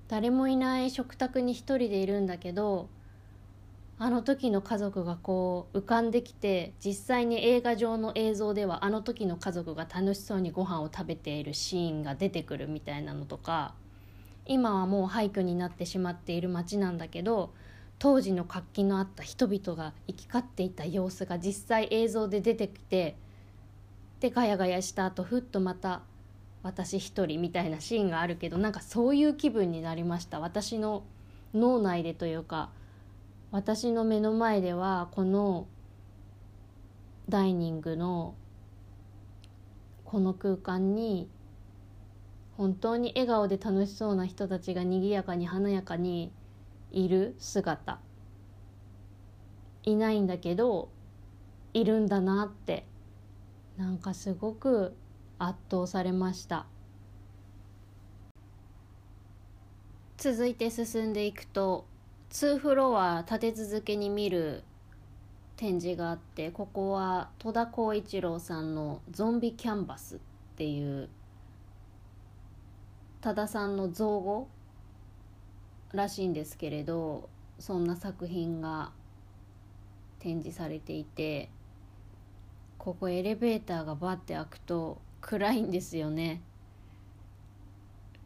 [0.07, 2.89] 誰もいない食卓に一人でいるんだけど
[3.99, 13.73] あの時の家族がこう浮かんできて実際に映画上の映像ではあの時の家族が楽しそうにご飯を食べているシーンが出てくるみたいなのとか
[14.45, 17.53] 今はもう廃墟になってしまっている街なんだけど
[17.99, 23.17] 当時の活気のあった人々が行き交っていた様子が実際映像で出てきて
[24.19, 26.01] でガヤガヤした後ふっとまた
[26.63, 30.39] 私一人みたいなシーンがあるけどなんかそういう気分になりました。
[30.39, 31.03] 私の
[31.53, 32.69] 脳内でというか
[33.51, 35.67] 私の目の前ではこの
[37.29, 38.35] ダイニングの
[40.03, 41.29] この空間に
[42.57, 46.31] 本当に笑顔で楽しそうな人たちが賑やかに華やかに
[46.91, 47.99] いる姿。
[49.83, 50.89] いないんだけど
[51.73, 52.85] いるんだなって。
[53.77, 54.95] なんかすごく
[55.39, 56.65] 圧倒されました。
[60.17, 61.85] 続いて進んでいくと
[62.31, 64.63] 2フロア立て続けに見る
[65.57, 70.19] 展示があってここは戸田浩一郎さんの「ゾンビキャンバス」っ
[70.55, 71.09] ていう
[73.21, 74.47] 多田さんの造語
[75.93, 77.29] らしいんですけれど
[77.59, 78.91] そんな作品が
[80.19, 81.49] 展示されていて
[82.77, 86.41] ここエレベーターがバッて開くと暗いんですよね。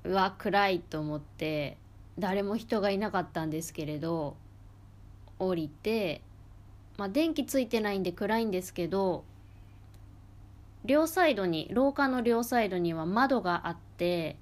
[0.04, 1.78] うわ暗いと思って
[2.20, 4.36] 誰も人がいなかったんですけれど
[5.40, 6.22] 降りて
[6.98, 9.24] まあ電気ついてないんで暗いんですけど
[10.86, 14.38] 両サイドに廊下の両サイドには窓があって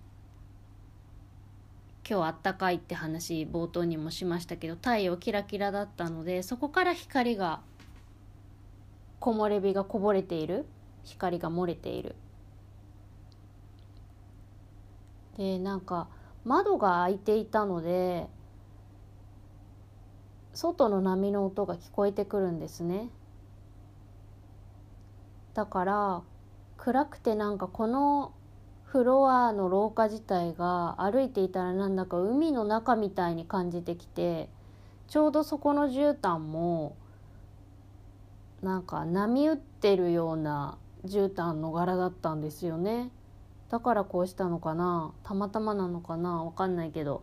[2.10, 7.62] 今日あったかいって話冒頭にもしましたけど太陽キラキラだったのでそこから光が
[9.20, 10.66] 木漏れ日がこぼれている
[11.04, 12.16] 光が漏れている。
[15.40, 16.10] でなんか
[16.44, 18.28] 窓が開いていたので
[20.54, 23.10] 外の波の音が聞こえてくるんですね。
[25.54, 26.22] だから
[26.76, 28.34] 暗くてなんかこの
[28.84, 34.50] フロアの廊下自体が歩いていたらなんだか海の中みたいに感じてきて
[35.08, 36.98] ちょうどそこの絨毯も
[38.62, 43.12] なんか波打ってるような絨毯の柄だったんですよね。
[43.70, 45.14] だからこうしたのかな？
[45.24, 46.44] たまたまなのかな？
[46.44, 47.22] わかんないけど。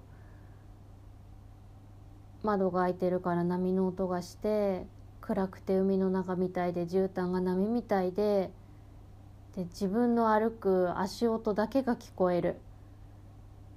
[2.43, 4.87] 窓が開いてるから波の音がして
[5.21, 8.53] 暗くて海の中みたいで絨毯が波みたいで
[9.57, 12.57] で自分の歩く足音だけが聞こえる。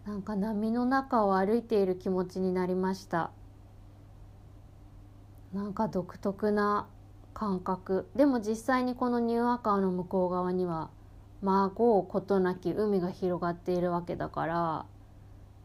[0.05, 3.31] なんか波の中を歩いている気持ちになりました。
[5.53, 6.87] なんか独特な
[7.33, 8.07] 感覚。
[8.15, 10.91] でも実際にこのニューアカーの向こう側には
[11.41, 14.85] 孫ことなき海が広がっているわけだから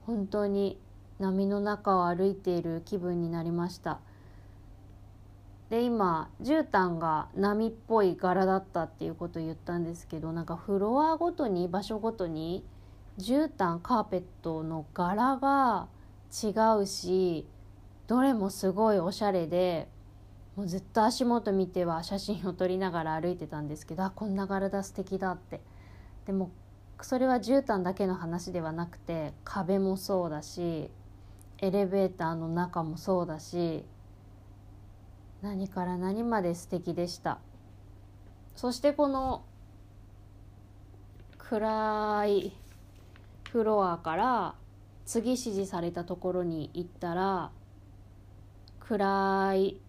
[0.06, 0.78] 本当に
[1.18, 4.00] 波の中を歩いている気分になりました。
[5.70, 12.64] で今絨毯が波っぽい柄だったっていうことを言ったんですけどなんかフロアごとに場所ごとに
[13.18, 15.88] 絨毯カーペットの柄が
[16.30, 17.48] 違うし
[18.06, 19.88] どれもすごいおしゃれで
[20.56, 25.60] もうずっと足元見ては写真を撮りながら歩いてたんですけどあこんな柄だ素敵だって。
[26.26, 26.50] でも
[27.02, 30.90] それは絨毯だけの話ではなくて壁もそうだし
[31.58, 33.84] エレベーターの中もそうだし
[35.42, 37.40] 何から何まで素敵でした。
[38.54, 39.44] そしてこの
[41.36, 42.52] 暗い
[43.50, 44.54] フロアから
[45.04, 47.50] 次指示されたところに行ったら
[48.80, 49.80] 暗い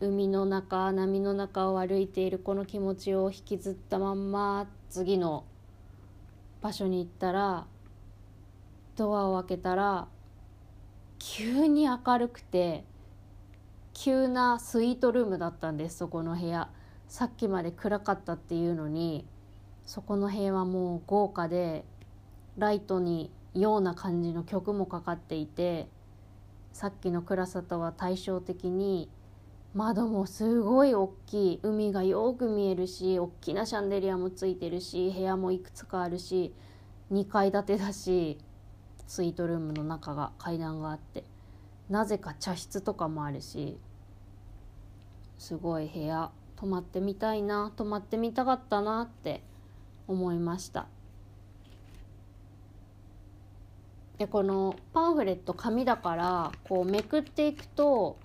[0.00, 5.44] 海の中波の中を歩いているこの気持ちを引きずったまんま次の
[6.60, 7.66] 場所に行ったら
[8.94, 10.06] ドアを開けたら
[11.18, 12.84] 急に明るくて
[13.92, 16.70] 急なスイートルームだったんですそこの部屋。
[17.08, 19.26] さっきまで暗かったっていうのに
[19.86, 21.84] そこの部屋はもう豪華で
[22.58, 25.88] ライトにような感じの曲もかかっていて
[26.72, 29.08] さっきの暗さとは対照的に
[29.74, 36.54] 窓もすごい大きい海がよく見えるし大きなシャンデリアもついてるし部屋もいくつかあるし
[37.12, 38.38] 2階建てだし
[39.06, 41.24] スイートルームの中が階段があって
[41.88, 43.78] なぜか茶室とかもあるし
[45.38, 49.42] すごい部屋泊まってみたいな泊まってみたかったなって
[50.06, 50.86] 思いました。
[54.18, 58.16] でこのパンフレット紙だからこうめくっていくと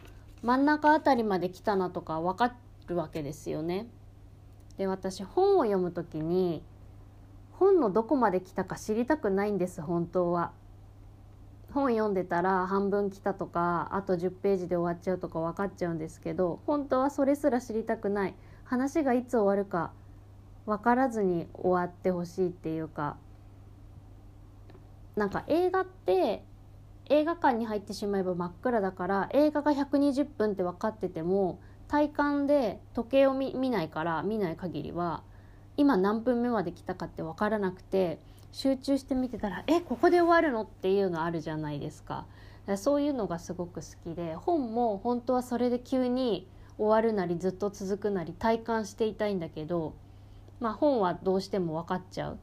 [0.44, 2.54] 真ん中あたりまで来たなとか分か
[2.88, 3.88] るわけですよね。
[4.78, 6.64] で私本を読む時に
[7.54, 10.52] 本のどこまで来たか知りたくないんです本当は。
[11.74, 19.92] 本読んでたら半分来たとかあと10ページで終わっちゃうとか分かっちゃうんですけど本当はそれすら知りたくない話がいつ終わるか
[20.68, 23.18] 分からずに終わってほしいっていうか
[25.16, 26.44] なんか映画って
[27.10, 35.24] 映画館に入ってしまえば真っ暗だから映画が120分って分かってても体感で時計を見ないから見ない限りは
[35.76, 38.20] 今何分目まで来たかって分からなくて
[38.52, 42.26] 集中して見てたらえここで終わるのっていうのあるじゃないですか。
[42.78, 46.48] そういうのがすごく好きで本も本当はそれで急に
[46.78, 49.94] 終わるなりずっと続くなり体感していたいんだけど
[50.62, 52.40] まあ本はどうしても分かっちゃう。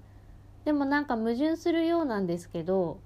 [0.65, 3.01] でもなんか矛盾するようなんですけど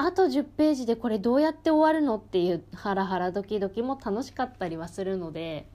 [0.00, 5.66] あと10ページでこれどうやって終わるのっていうハラハラドキドキも楽しかったりはするので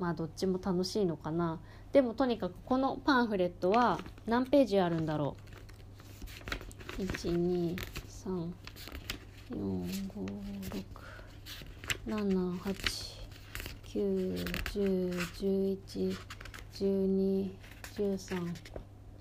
[0.00, 1.60] まあどっちも楽しいのかな。
[1.92, 5.36] でもとにかくこのパンフレットは何ページあるんだろ
[6.98, 7.02] う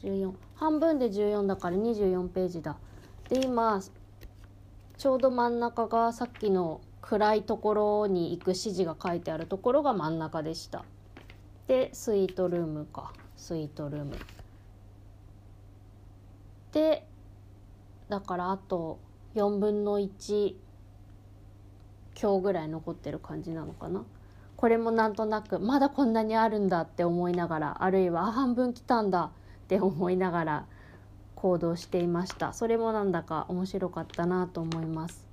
[0.03, 2.77] ？1234567891011121314半分で14だから24ページだ。
[3.29, 3.81] で今
[4.97, 10.85] ちょうど真ん中がさっきの暗いところに行く指示が書いてあるところが真ん中でした。
[11.67, 13.13] でスイートルームか。
[13.35, 14.17] スイートルーム。
[16.71, 17.05] で
[18.09, 18.99] だからあと
[19.35, 20.55] 4分の1
[22.19, 24.03] 今日ぐらい残ってる感じなのかな。
[24.55, 29.31] これもなんとなくまだこんなにあるんだって思いながらあるいは半分来たんだ
[29.65, 30.65] って思いながら
[31.37, 32.51] 行動していました。
[32.51, 35.25] それもなんだか面白かったなと思います。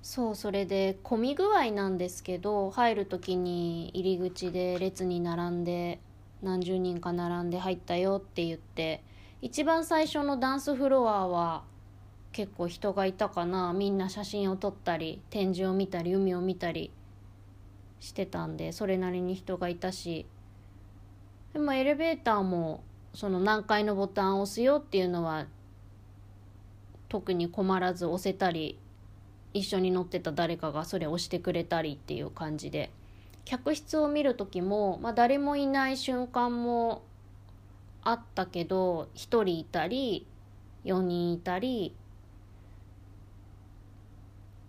[0.00, 5.98] そうそれで混み具合なんですけど入る時に入り口で列に並んで
[6.40, 9.02] 何十人か並んで入ったよって言って
[9.42, 11.64] 一番最初のダンスフロアは
[12.30, 13.72] 結構人がいたかな。
[13.72, 16.92] みんな写真を撮ったり展示を見たり海を見たり
[17.98, 20.26] してたんでそれなりに人がいたし
[21.54, 22.84] でもエレベーターも
[23.14, 25.46] その何階のボタンを押すよっていうのは
[27.08, 28.78] 特に困らず押せたり
[29.54, 32.90] 一緒に乗ってた誰かがそれ押してくれたりっていう感じで。
[33.44, 37.02] 客室を見る時も、まあ、誰もいない瞬間も
[38.02, 40.26] あったけど1人いたり
[40.84, 41.94] 4人いたり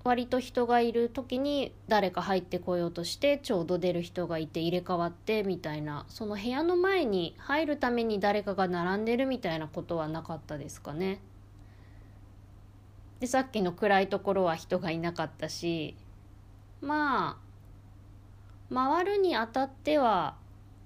[0.05, 11.21] 割と人がいる時に誰か入ってこようとしてちょうど出る人がいて入れ替わってみたいなその部屋の前に入るために誰かが並んでるみたいなことはなかったですかね。
[13.19, 15.95] でさっきの暗いところは人がいなかったし
[16.81, 17.39] ま
[18.71, 20.35] あ回るにあたっては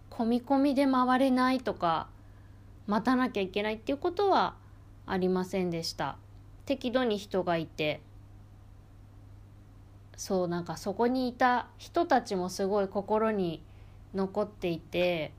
[0.10, 2.08] 込み込みで回れないとか
[2.88, 4.56] 待たなきゃいけないっていうことは
[5.06, 6.16] ありませんでした。
[6.66, 8.00] 適度に人がいて
[10.20, 13.64] そうなんかそこにいた人たちもすごい心に
[14.14, 15.32] 残っていて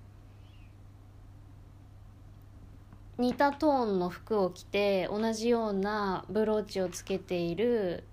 [3.19, 8.05] 似たトーンの服を着て同じようなブローチをつけている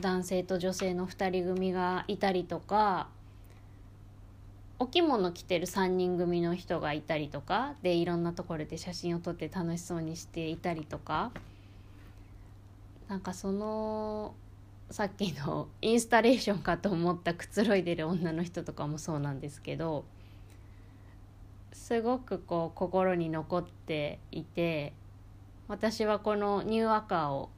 [0.00, 3.08] 男性と女性の2人組がいたりとか
[4.78, 11.32] お着物着てる3人組の人がいたりとかでいろんなところで写真を撮って楽しそうにしていたりとか。
[13.08, 14.34] なんかその
[14.90, 20.04] さっきの インスタレーションかと思ったくつろいでる女の人とかもそうなんですけど
[21.72, 24.92] すごくこう心に残っていて
[25.68, 27.50] 私はこのニューアカーを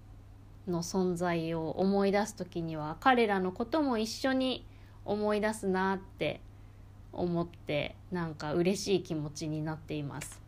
[0.67, 4.65] の存在を思い出す時には彼らのことも一緒に
[5.05, 6.41] 思い出すなって
[7.13, 10.41] 思ってなんか嬉しい気持ちになっています。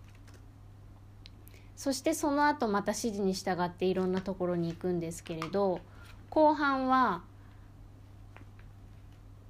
[1.76, 5.80] そしてその後また指示に従っていろんなところに行くんですけれど
[6.30, 7.22] 後半は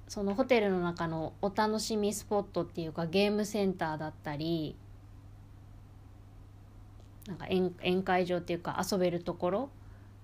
[0.07, 4.75] そのホテルの中のお楽しみスポットっていうかゲームセンターだったり
[7.27, 9.69] なんか宴宴会場っていうか遊べるところ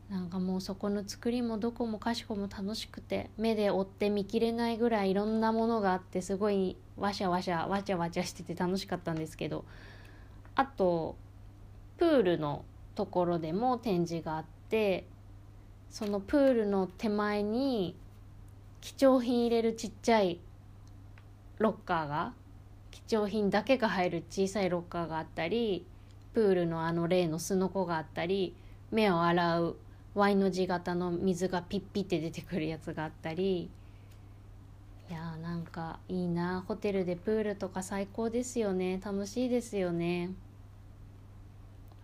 [0.09, 9.65] なんかもうそこの作りもどこもかしこも楽しくて目で追って見切れないぐらいいろんなものがあってすごいわしゃわしゃわちゃわちゃしてて楽しかったんですけど
[10.55, 11.15] あと
[11.97, 15.05] プールのところでも展示があって
[15.95, 17.95] そのプールの手前に
[18.81, 20.41] 貴重品入れるちっちゃい
[21.57, 22.33] ロッカーが
[22.91, 25.85] 貴重品だけが入る小さいロッカーがあったり
[26.33, 28.53] プールのあの例のすのこがあったり
[28.91, 29.77] 目を洗う
[30.15, 33.69] Y の字型の水がピッピって出てくるやつがあったり。
[35.09, 38.99] いやーなんかいいなホテルでプールとか最高ですよね。
[39.01, 40.31] 楽しいですよね。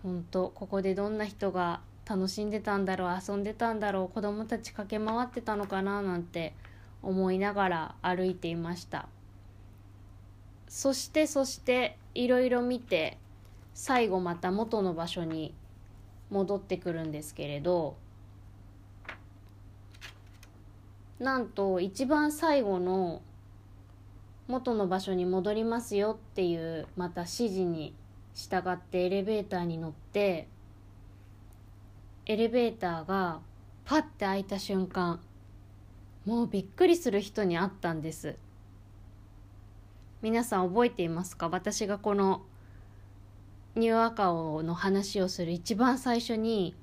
[0.01, 6.53] ほんとここでどんな人が楽しんでたんだろう遊んでたんだろう子供たち駆け回ってたのかななんて
[7.01, 9.07] 思いながら歩いていました。
[10.67, 13.17] そしてそしていろいろ見て
[13.73, 15.53] 最後また元の場所に
[16.29, 17.97] 戻ってくるんですけれど
[21.19, 23.21] なんと一番最後の
[24.47, 27.93] 元の場所に戻りますよっていうまた指示に
[28.33, 30.47] 従ってエレベーターに乗って
[32.31, 33.41] エレベーターが
[33.83, 35.19] パッて開いた瞬間
[36.25, 38.37] もうびっくりする人に会ったんです。
[40.21, 41.49] 皆さん覚えていますか？
[41.49, 42.43] 私がこの
[43.75, 46.73] ニューアカオの話をする一番最初に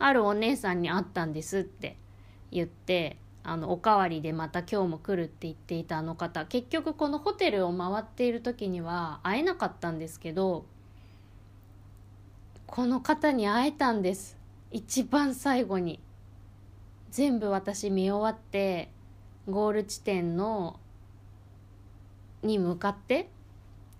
[0.00, 1.96] あるお姉さんに会ったんですって
[2.50, 10.64] 言ってあのおかわりでまた今日も来るって言っていたあの方結局このホテルを回っている時には会えなかったんですけど
[12.66, 14.39] この方に会えたんです。
[14.70, 15.98] 一番最後に
[17.10, 18.90] 全部私見終わって
[19.48, 20.78] ゴール地点の
[22.42, 23.28] に向かって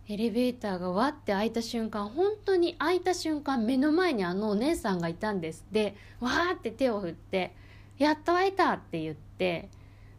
[0.09, 7.55] エレベーターがわって開いた瞬間本当に開いた瞬間目の前にあのお姉さんがいたんですでわーって手を振って
[7.99, 9.69] 「やっと会えた!」って言って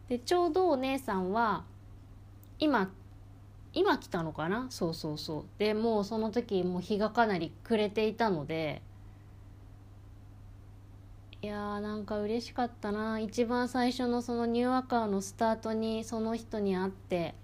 [0.08, 1.64] でちょうどお姉さんは
[2.58, 2.90] 今
[3.74, 4.66] 今来たのかな？
[4.68, 8.82] そうそうそうでもうその時もう日がかなり暮れていたので
[11.42, 13.18] いやーなんか嬉しかったな。
[13.18, 17.34] 一番最初のそのニューアカウのスタートにその人に会って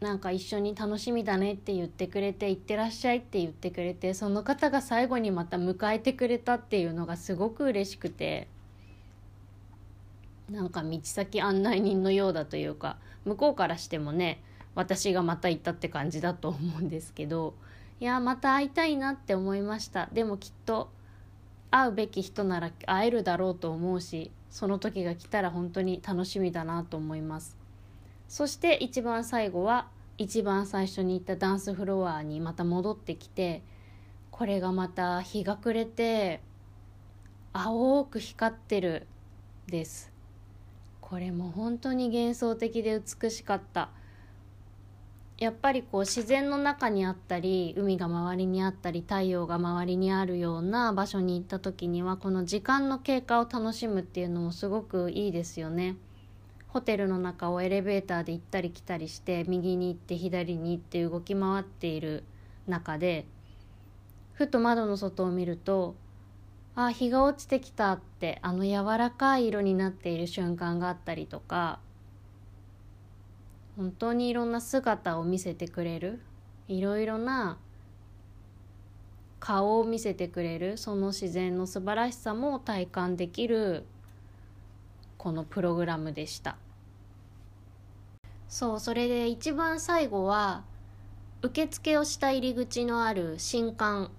[0.00, 8.48] なんか一緒に楽しみだねって言ってくれて「いってらっしゃい」って言ってくれてその方が最後にまた迎えてくれたっていうのがすごく嬉しくて
[10.50, 14.42] なんか道先案内人のようだというか向こうからしてもね
[14.74, 17.54] 私がまた行ったって感じだと思うんですけど
[18.00, 20.08] いやまた会いたいなって思いました。
[20.12, 20.90] でもきっと
[21.70, 27.56] 会うべき人なら会えるだろうと思うしその時が来たら本当に楽しみだなと思います。
[28.26, 33.62] そして一番最後は一番最初に行ったダンスフロアにまた戻ってきて
[34.30, 36.40] これがまた日が暮れて
[37.52, 39.06] 青く光ってる
[39.66, 40.10] です。
[41.00, 43.90] これも本当に幻想的で美しかった。
[45.40, 55.96] やっぱりこう自然の中にあったり海が周りにあったり太陽が周りにあるような場所に行った時にはこの時間の経過を楽しむっていうのもすごくいいですよね。
[56.68, 62.22] ホテルの中をエレベーターで行ったり来たりして右に行って左に行って動き回っている
[62.68, 63.26] 中で
[64.34, 65.96] ふと窓の外を見ると
[66.76, 71.80] あ日が落ちてきたってあの柔らかい色になっている瞬間があったりとか
[73.80, 76.20] 本当にいろんな姿を見せてくれる
[76.68, 77.56] いろいろな
[79.38, 83.86] 顔を見せてくれるその自然の素晴らしさも体感できる
[85.16, 86.58] このプログラムでした。
[88.50, 90.62] そうそれで一番最後は
[91.40, 94.10] 受付をした入り口のある新館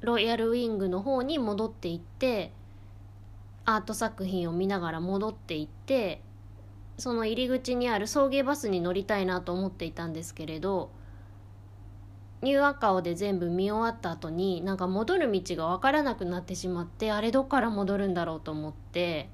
[0.00, 2.50] ロイヤルウィングの方に戻っていって
[3.66, 6.23] アート作品を見ながら戻っていって
[6.98, 10.90] その入り口にある送迎バスに乗りたいなと思っていたんですけれど
[12.42, 19.30] ニューアカオで全部見終わった後になんか戻る道が分からなくなってしまってあれどっから戻るんだろうと思って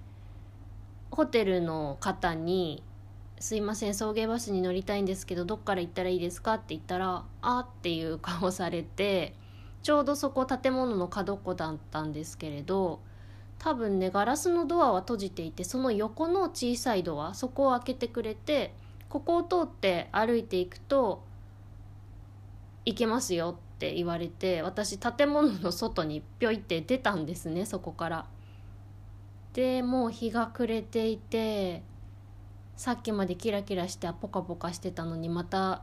[1.10, 2.84] ホテルの方に
[3.40, 9.34] 「すいません送迎バスに乗りたいんですけどどっから行ったらいいですか?」って言ったら「あ」っていう顔されて
[9.82, 13.00] ちょうどそこ建物の角っこだったんですけれど
[13.60, 18.74] 多分ねガラスのドアは閉じていてその横の小さいドアそこを開けてくれて
[19.10, 21.22] ここを通って歩いていくと
[22.86, 28.26] 行けますよって言われて私建物の外にぴょいって出たんですねそこから。
[29.52, 31.82] でもう日が暮れていて
[32.76, 35.82] さっきまでキラキラしてポカポカしてたのにまた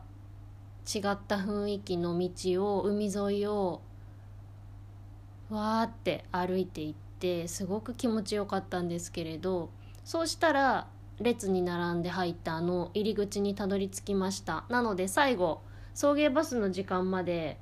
[0.87, 3.81] 違った雰囲気の道を海沿いを
[5.49, 7.06] わーって歩いていって
[7.47, 9.69] すごく気持ちよかったんですけれど
[10.03, 10.87] そうしたら
[11.19, 14.65] 列に並んで入ったあの入り口にたどり着きました。
[14.69, 15.61] なので最後
[15.95, 17.57] 送迎バスの時間まで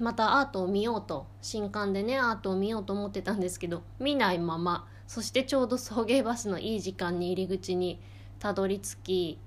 [0.00, 8.00] またアートを見ようと新刊でねアートを見ようと思ってたんですけど見ないままそしてちょうど送迎バスのいい時間に入り口に
[8.38, 9.38] たどり着き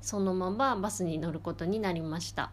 [0.00, 2.50] そのままバスに乗ることになりました。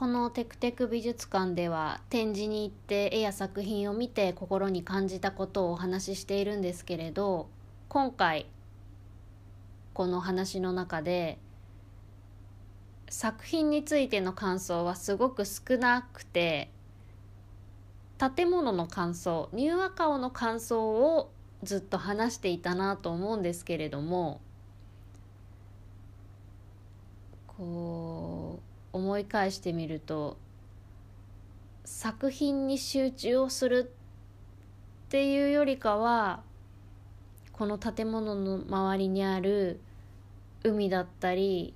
[0.00, 7.50] このテクテク美術館では展示に行って絵や作品を見て心に感じたことをお話ししているんですけれど
[7.90, 8.46] 今回
[9.92, 11.36] この話の中で
[13.10, 16.70] 作品についての感想はすごく少なくて
[18.34, 21.30] 建物の感想ニューアカオの感想を
[21.62, 24.40] ずっと話していたなと思うんですけれども
[27.46, 28.49] こう
[28.92, 30.36] 思い返してみると
[31.84, 33.92] 作品に集中をする
[35.06, 36.42] っていうよりかは
[37.52, 39.80] この建物の周りにある
[40.62, 41.74] 海だったり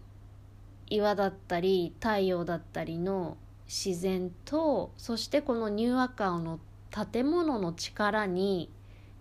[0.89, 3.37] 岩だったり太陽だったりの
[3.67, 6.61] 自然とそしてこのニューアカオの
[6.91, 8.71] 建物の力に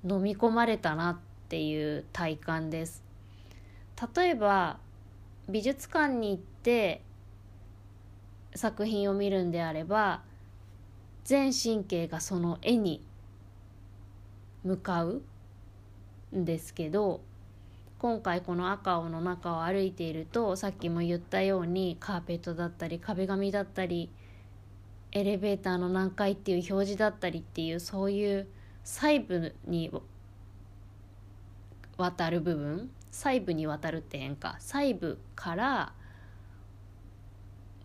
[0.08, 1.18] 飲み込まれたなっ
[1.50, 3.04] ていう体感です。
[4.16, 4.78] 例えば
[5.50, 7.02] 美術館に行って
[8.56, 10.22] 作品を見るんであれば
[11.24, 13.02] 全神経がその絵に
[14.64, 15.22] 向かう
[16.36, 17.22] んですけど
[18.00, 24.10] 今回この赤尾の中を歩いているとさっきも言ったようにカーペットだったり壁紙だったり
[25.14, 28.48] エレベーターの何階っていう表示だったりっていうそういう
[28.84, 29.92] 細部に
[31.98, 35.94] 渡る部分細部に渡るって変か細部から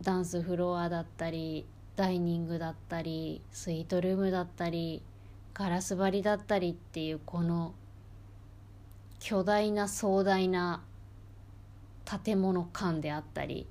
[0.03, 5.03] ダンスフロアだったりダイニングだったりスイートルームだったり
[5.55, 7.74] ガラス張りだったりっていうこの
[9.18, 10.82] 巨大な壮大な
[12.24, 13.66] 建物感であったり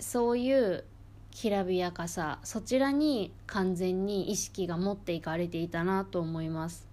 [0.00, 0.84] そういう
[1.30, 6.88] きらびやかさそちらに完全に意識が持っていかれていたなと思います。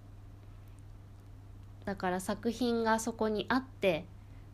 [1.84, 4.04] だから作品がそこにあって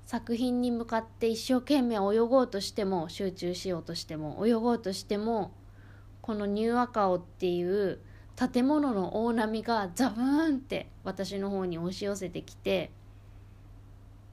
[0.08, 5.52] 作品に向かって一生懸命泳ごうとしても集中しようとしても泳ごうとしても
[6.22, 7.98] このニューアカオっていう
[8.34, 12.90] 建物の大波がザブーンって私の方に押し寄せてきて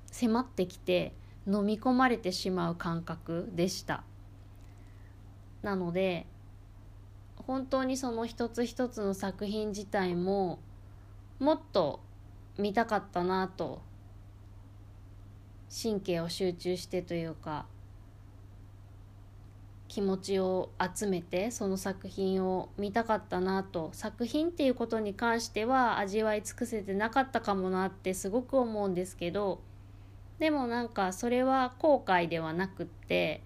[0.05, 1.11] 迫ってきて
[1.45, 4.05] 飲み込まれてしまう感覚でした。
[5.61, 6.25] なので
[7.35, 10.59] 本当にその一つ一つの作品自体も
[11.39, 11.99] もっと
[12.57, 13.81] 見たかったなと
[15.69, 17.65] 神経を集中してというか
[19.87, 23.91] 気持ちを集めてその作品を見たかったなと。
[23.93, 29.61] 作品っていうことに関しては味わい尽くせてなかったかもなってすごく思うんですけど
[30.39, 33.41] でもなんかそれは後悔ではなくって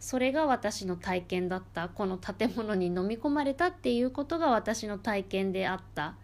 [0.00, 1.88] それが私の体験だった。
[1.88, 6.16] この建物に飲み込まれたっていうことが私の体験であった。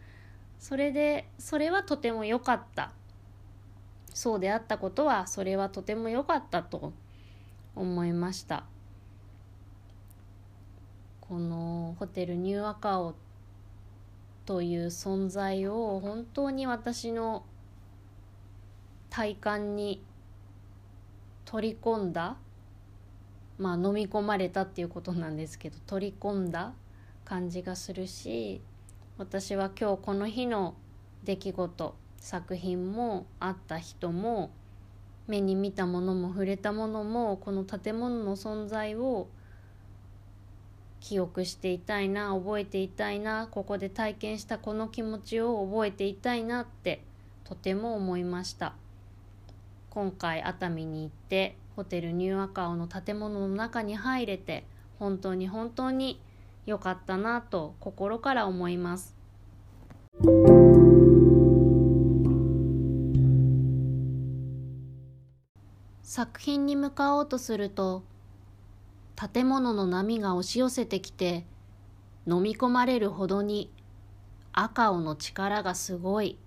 [0.58, 2.90] それでそれはとても良かった。
[4.18, 6.92] そうであったことはそれはとても良かったと
[7.76, 8.64] 思いました。
[11.20, 13.14] このホテルニューアカオ
[14.44, 17.44] という存在を本当に私の
[19.08, 20.02] 体感に
[21.44, 22.38] 取り込んだ
[23.56, 26.72] まあ飲み込まれたっていうことなんですけど取り込んだ
[27.24, 28.62] 感じがするし
[29.16, 30.74] 私は今日この日の
[31.22, 34.50] 出来事作品もあった人も
[35.26, 39.28] 目に見たものも触れたものもこの建物の存在を
[41.00, 47.02] 記憶していたいな覚えていたいなここで体験したこの気持ちを覚えていたいなって
[47.44, 48.74] とても思いました。
[49.90, 54.64] 今回熱海に行ってホテルニューアカオの建物の中に入れて
[54.98, 56.20] 本当に本当に
[56.66, 59.16] 良かったなと心から思います。
[66.10, 68.02] 作品に向かおうとすると
[69.14, 71.44] 建物の波が押し寄せてきて
[72.26, 73.70] 飲み込まれるほどに
[74.54, 76.38] 赤尾の力がすごい。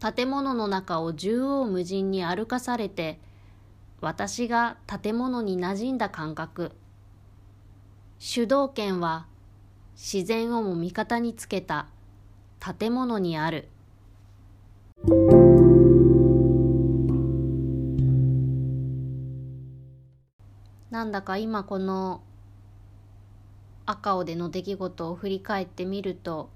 [0.00, 3.20] 建物の中を縦横無尽に歩かされて
[4.00, 6.72] 私が建物に馴染んだ感覚。
[8.18, 9.28] 主導権は
[9.94, 11.86] 自然をも味方につけた
[12.58, 13.68] 建物にある。
[21.02, 22.22] なんだか今この
[23.86, 26.48] 赤尾での出来事を振り返ってみると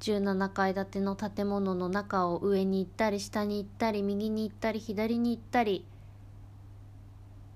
[0.00, 5.86] 17階建ての建物の中を上に行ったり下に行ったり右に行ったり左に行ったり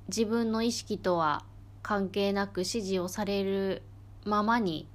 [0.06, 1.44] 自分の意識とは
[1.82, 3.82] 関係なく指示をされる
[4.24, 4.86] ままに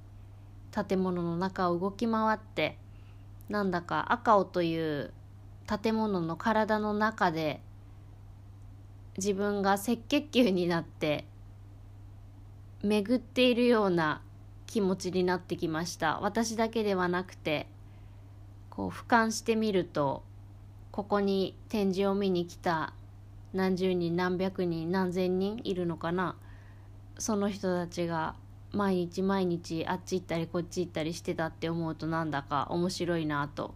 [0.70, 2.78] 建物の中を動き回って
[3.50, 5.12] なんだか赤尾という
[5.66, 7.60] 建物の体の中で
[9.16, 11.24] 自分が赤血球になって
[12.82, 14.22] 巡っているような
[14.66, 16.18] 気持ちになってきました。
[16.20, 17.68] 私だけではなくて
[18.70, 20.24] こう俯瞰してみると
[20.90, 22.92] ここに展示を見に来た
[23.52, 26.36] 何十人何百人何千人いるのかな。
[27.18, 28.34] その人たちが
[28.72, 33.74] 毎日毎日あっち行ったりこっち行ったりしてたって思うとなんだか面白いなと。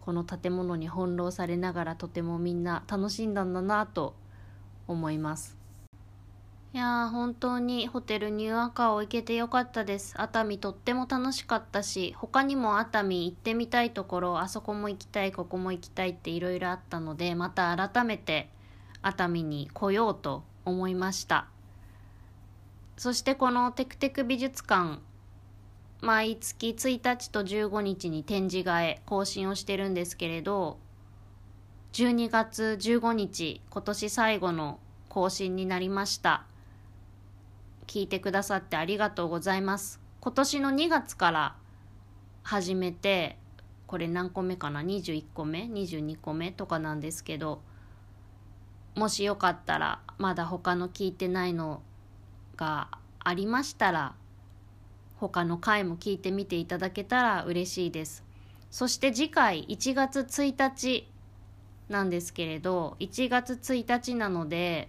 [0.00, 4.14] この建物に翻弄されながらとてもみんな楽しんだんだなと
[4.86, 5.56] 思います。
[6.74, 10.14] いやー本当にホテルニューアカオ行けてよかったです。
[10.20, 18.50] 熱海とっても楽しかったし他にも熱海行ってみたいところあそこも行きたいここも行きたいっていろいろあったのでまた改めて
[19.02, 21.46] 熱海に来ようと思いました。
[22.96, 24.98] そしてこのテクテク美術館
[26.00, 30.78] 毎月1日と15日に展示替え更新をしてるんですけれど
[31.94, 36.42] 12月15日今年最後の更新になりました。
[37.86, 40.00] 聞いてくださってありがとうございます。
[40.18, 41.54] 今年の2月から
[42.42, 43.38] 始めて
[43.86, 47.60] これ何個目かな？21個目？22個目とかなんですけど
[48.96, 51.80] もしよかったらまだ他の聞いてないの
[52.56, 52.88] が
[53.20, 54.16] ありましたら
[55.18, 58.24] 他の回も聞いてみていただけたら嬉しいです。
[58.72, 61.08] そして次回1月1日
[61.88, 64.88] なんですけれど1月1日なので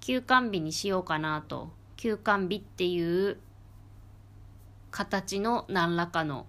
[0.00, 1.70] 休館日にしようかなと。
[1.96, 3.36] 休館日っていう
[4.90, 6.46] 形の何らかの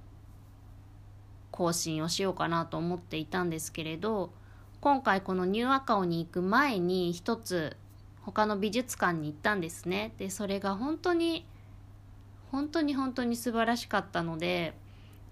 [1.51, 4.32] 更新をしようかなと思っていたんですけれど
[4.80, 7.76] 今回このニューアカオに行く前に一つ
[8.22, 10.14] 他の美術館に行ったんですね。
[10.18, 11.45] でそれが本当に
[12.49, 14.74] 本当に本当に素晴らしかったので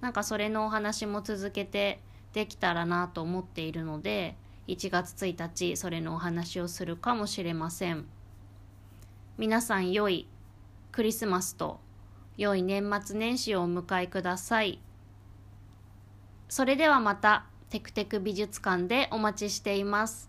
[0.01, 2.01] なんかそれのお話も続けて
[2.33, 4.35] できたらなと思っているので
[4.67, 8.05] 1月1日それのお話をするかもしれません。
[9.37, 10.27] 皆さん良い
[10.91, 11.79] クリスマスと
[12.37, 14.79] 良い年末年始をお迎えください。
[16.49, 20.28] それではまたテクテク美術館でお待ちしています。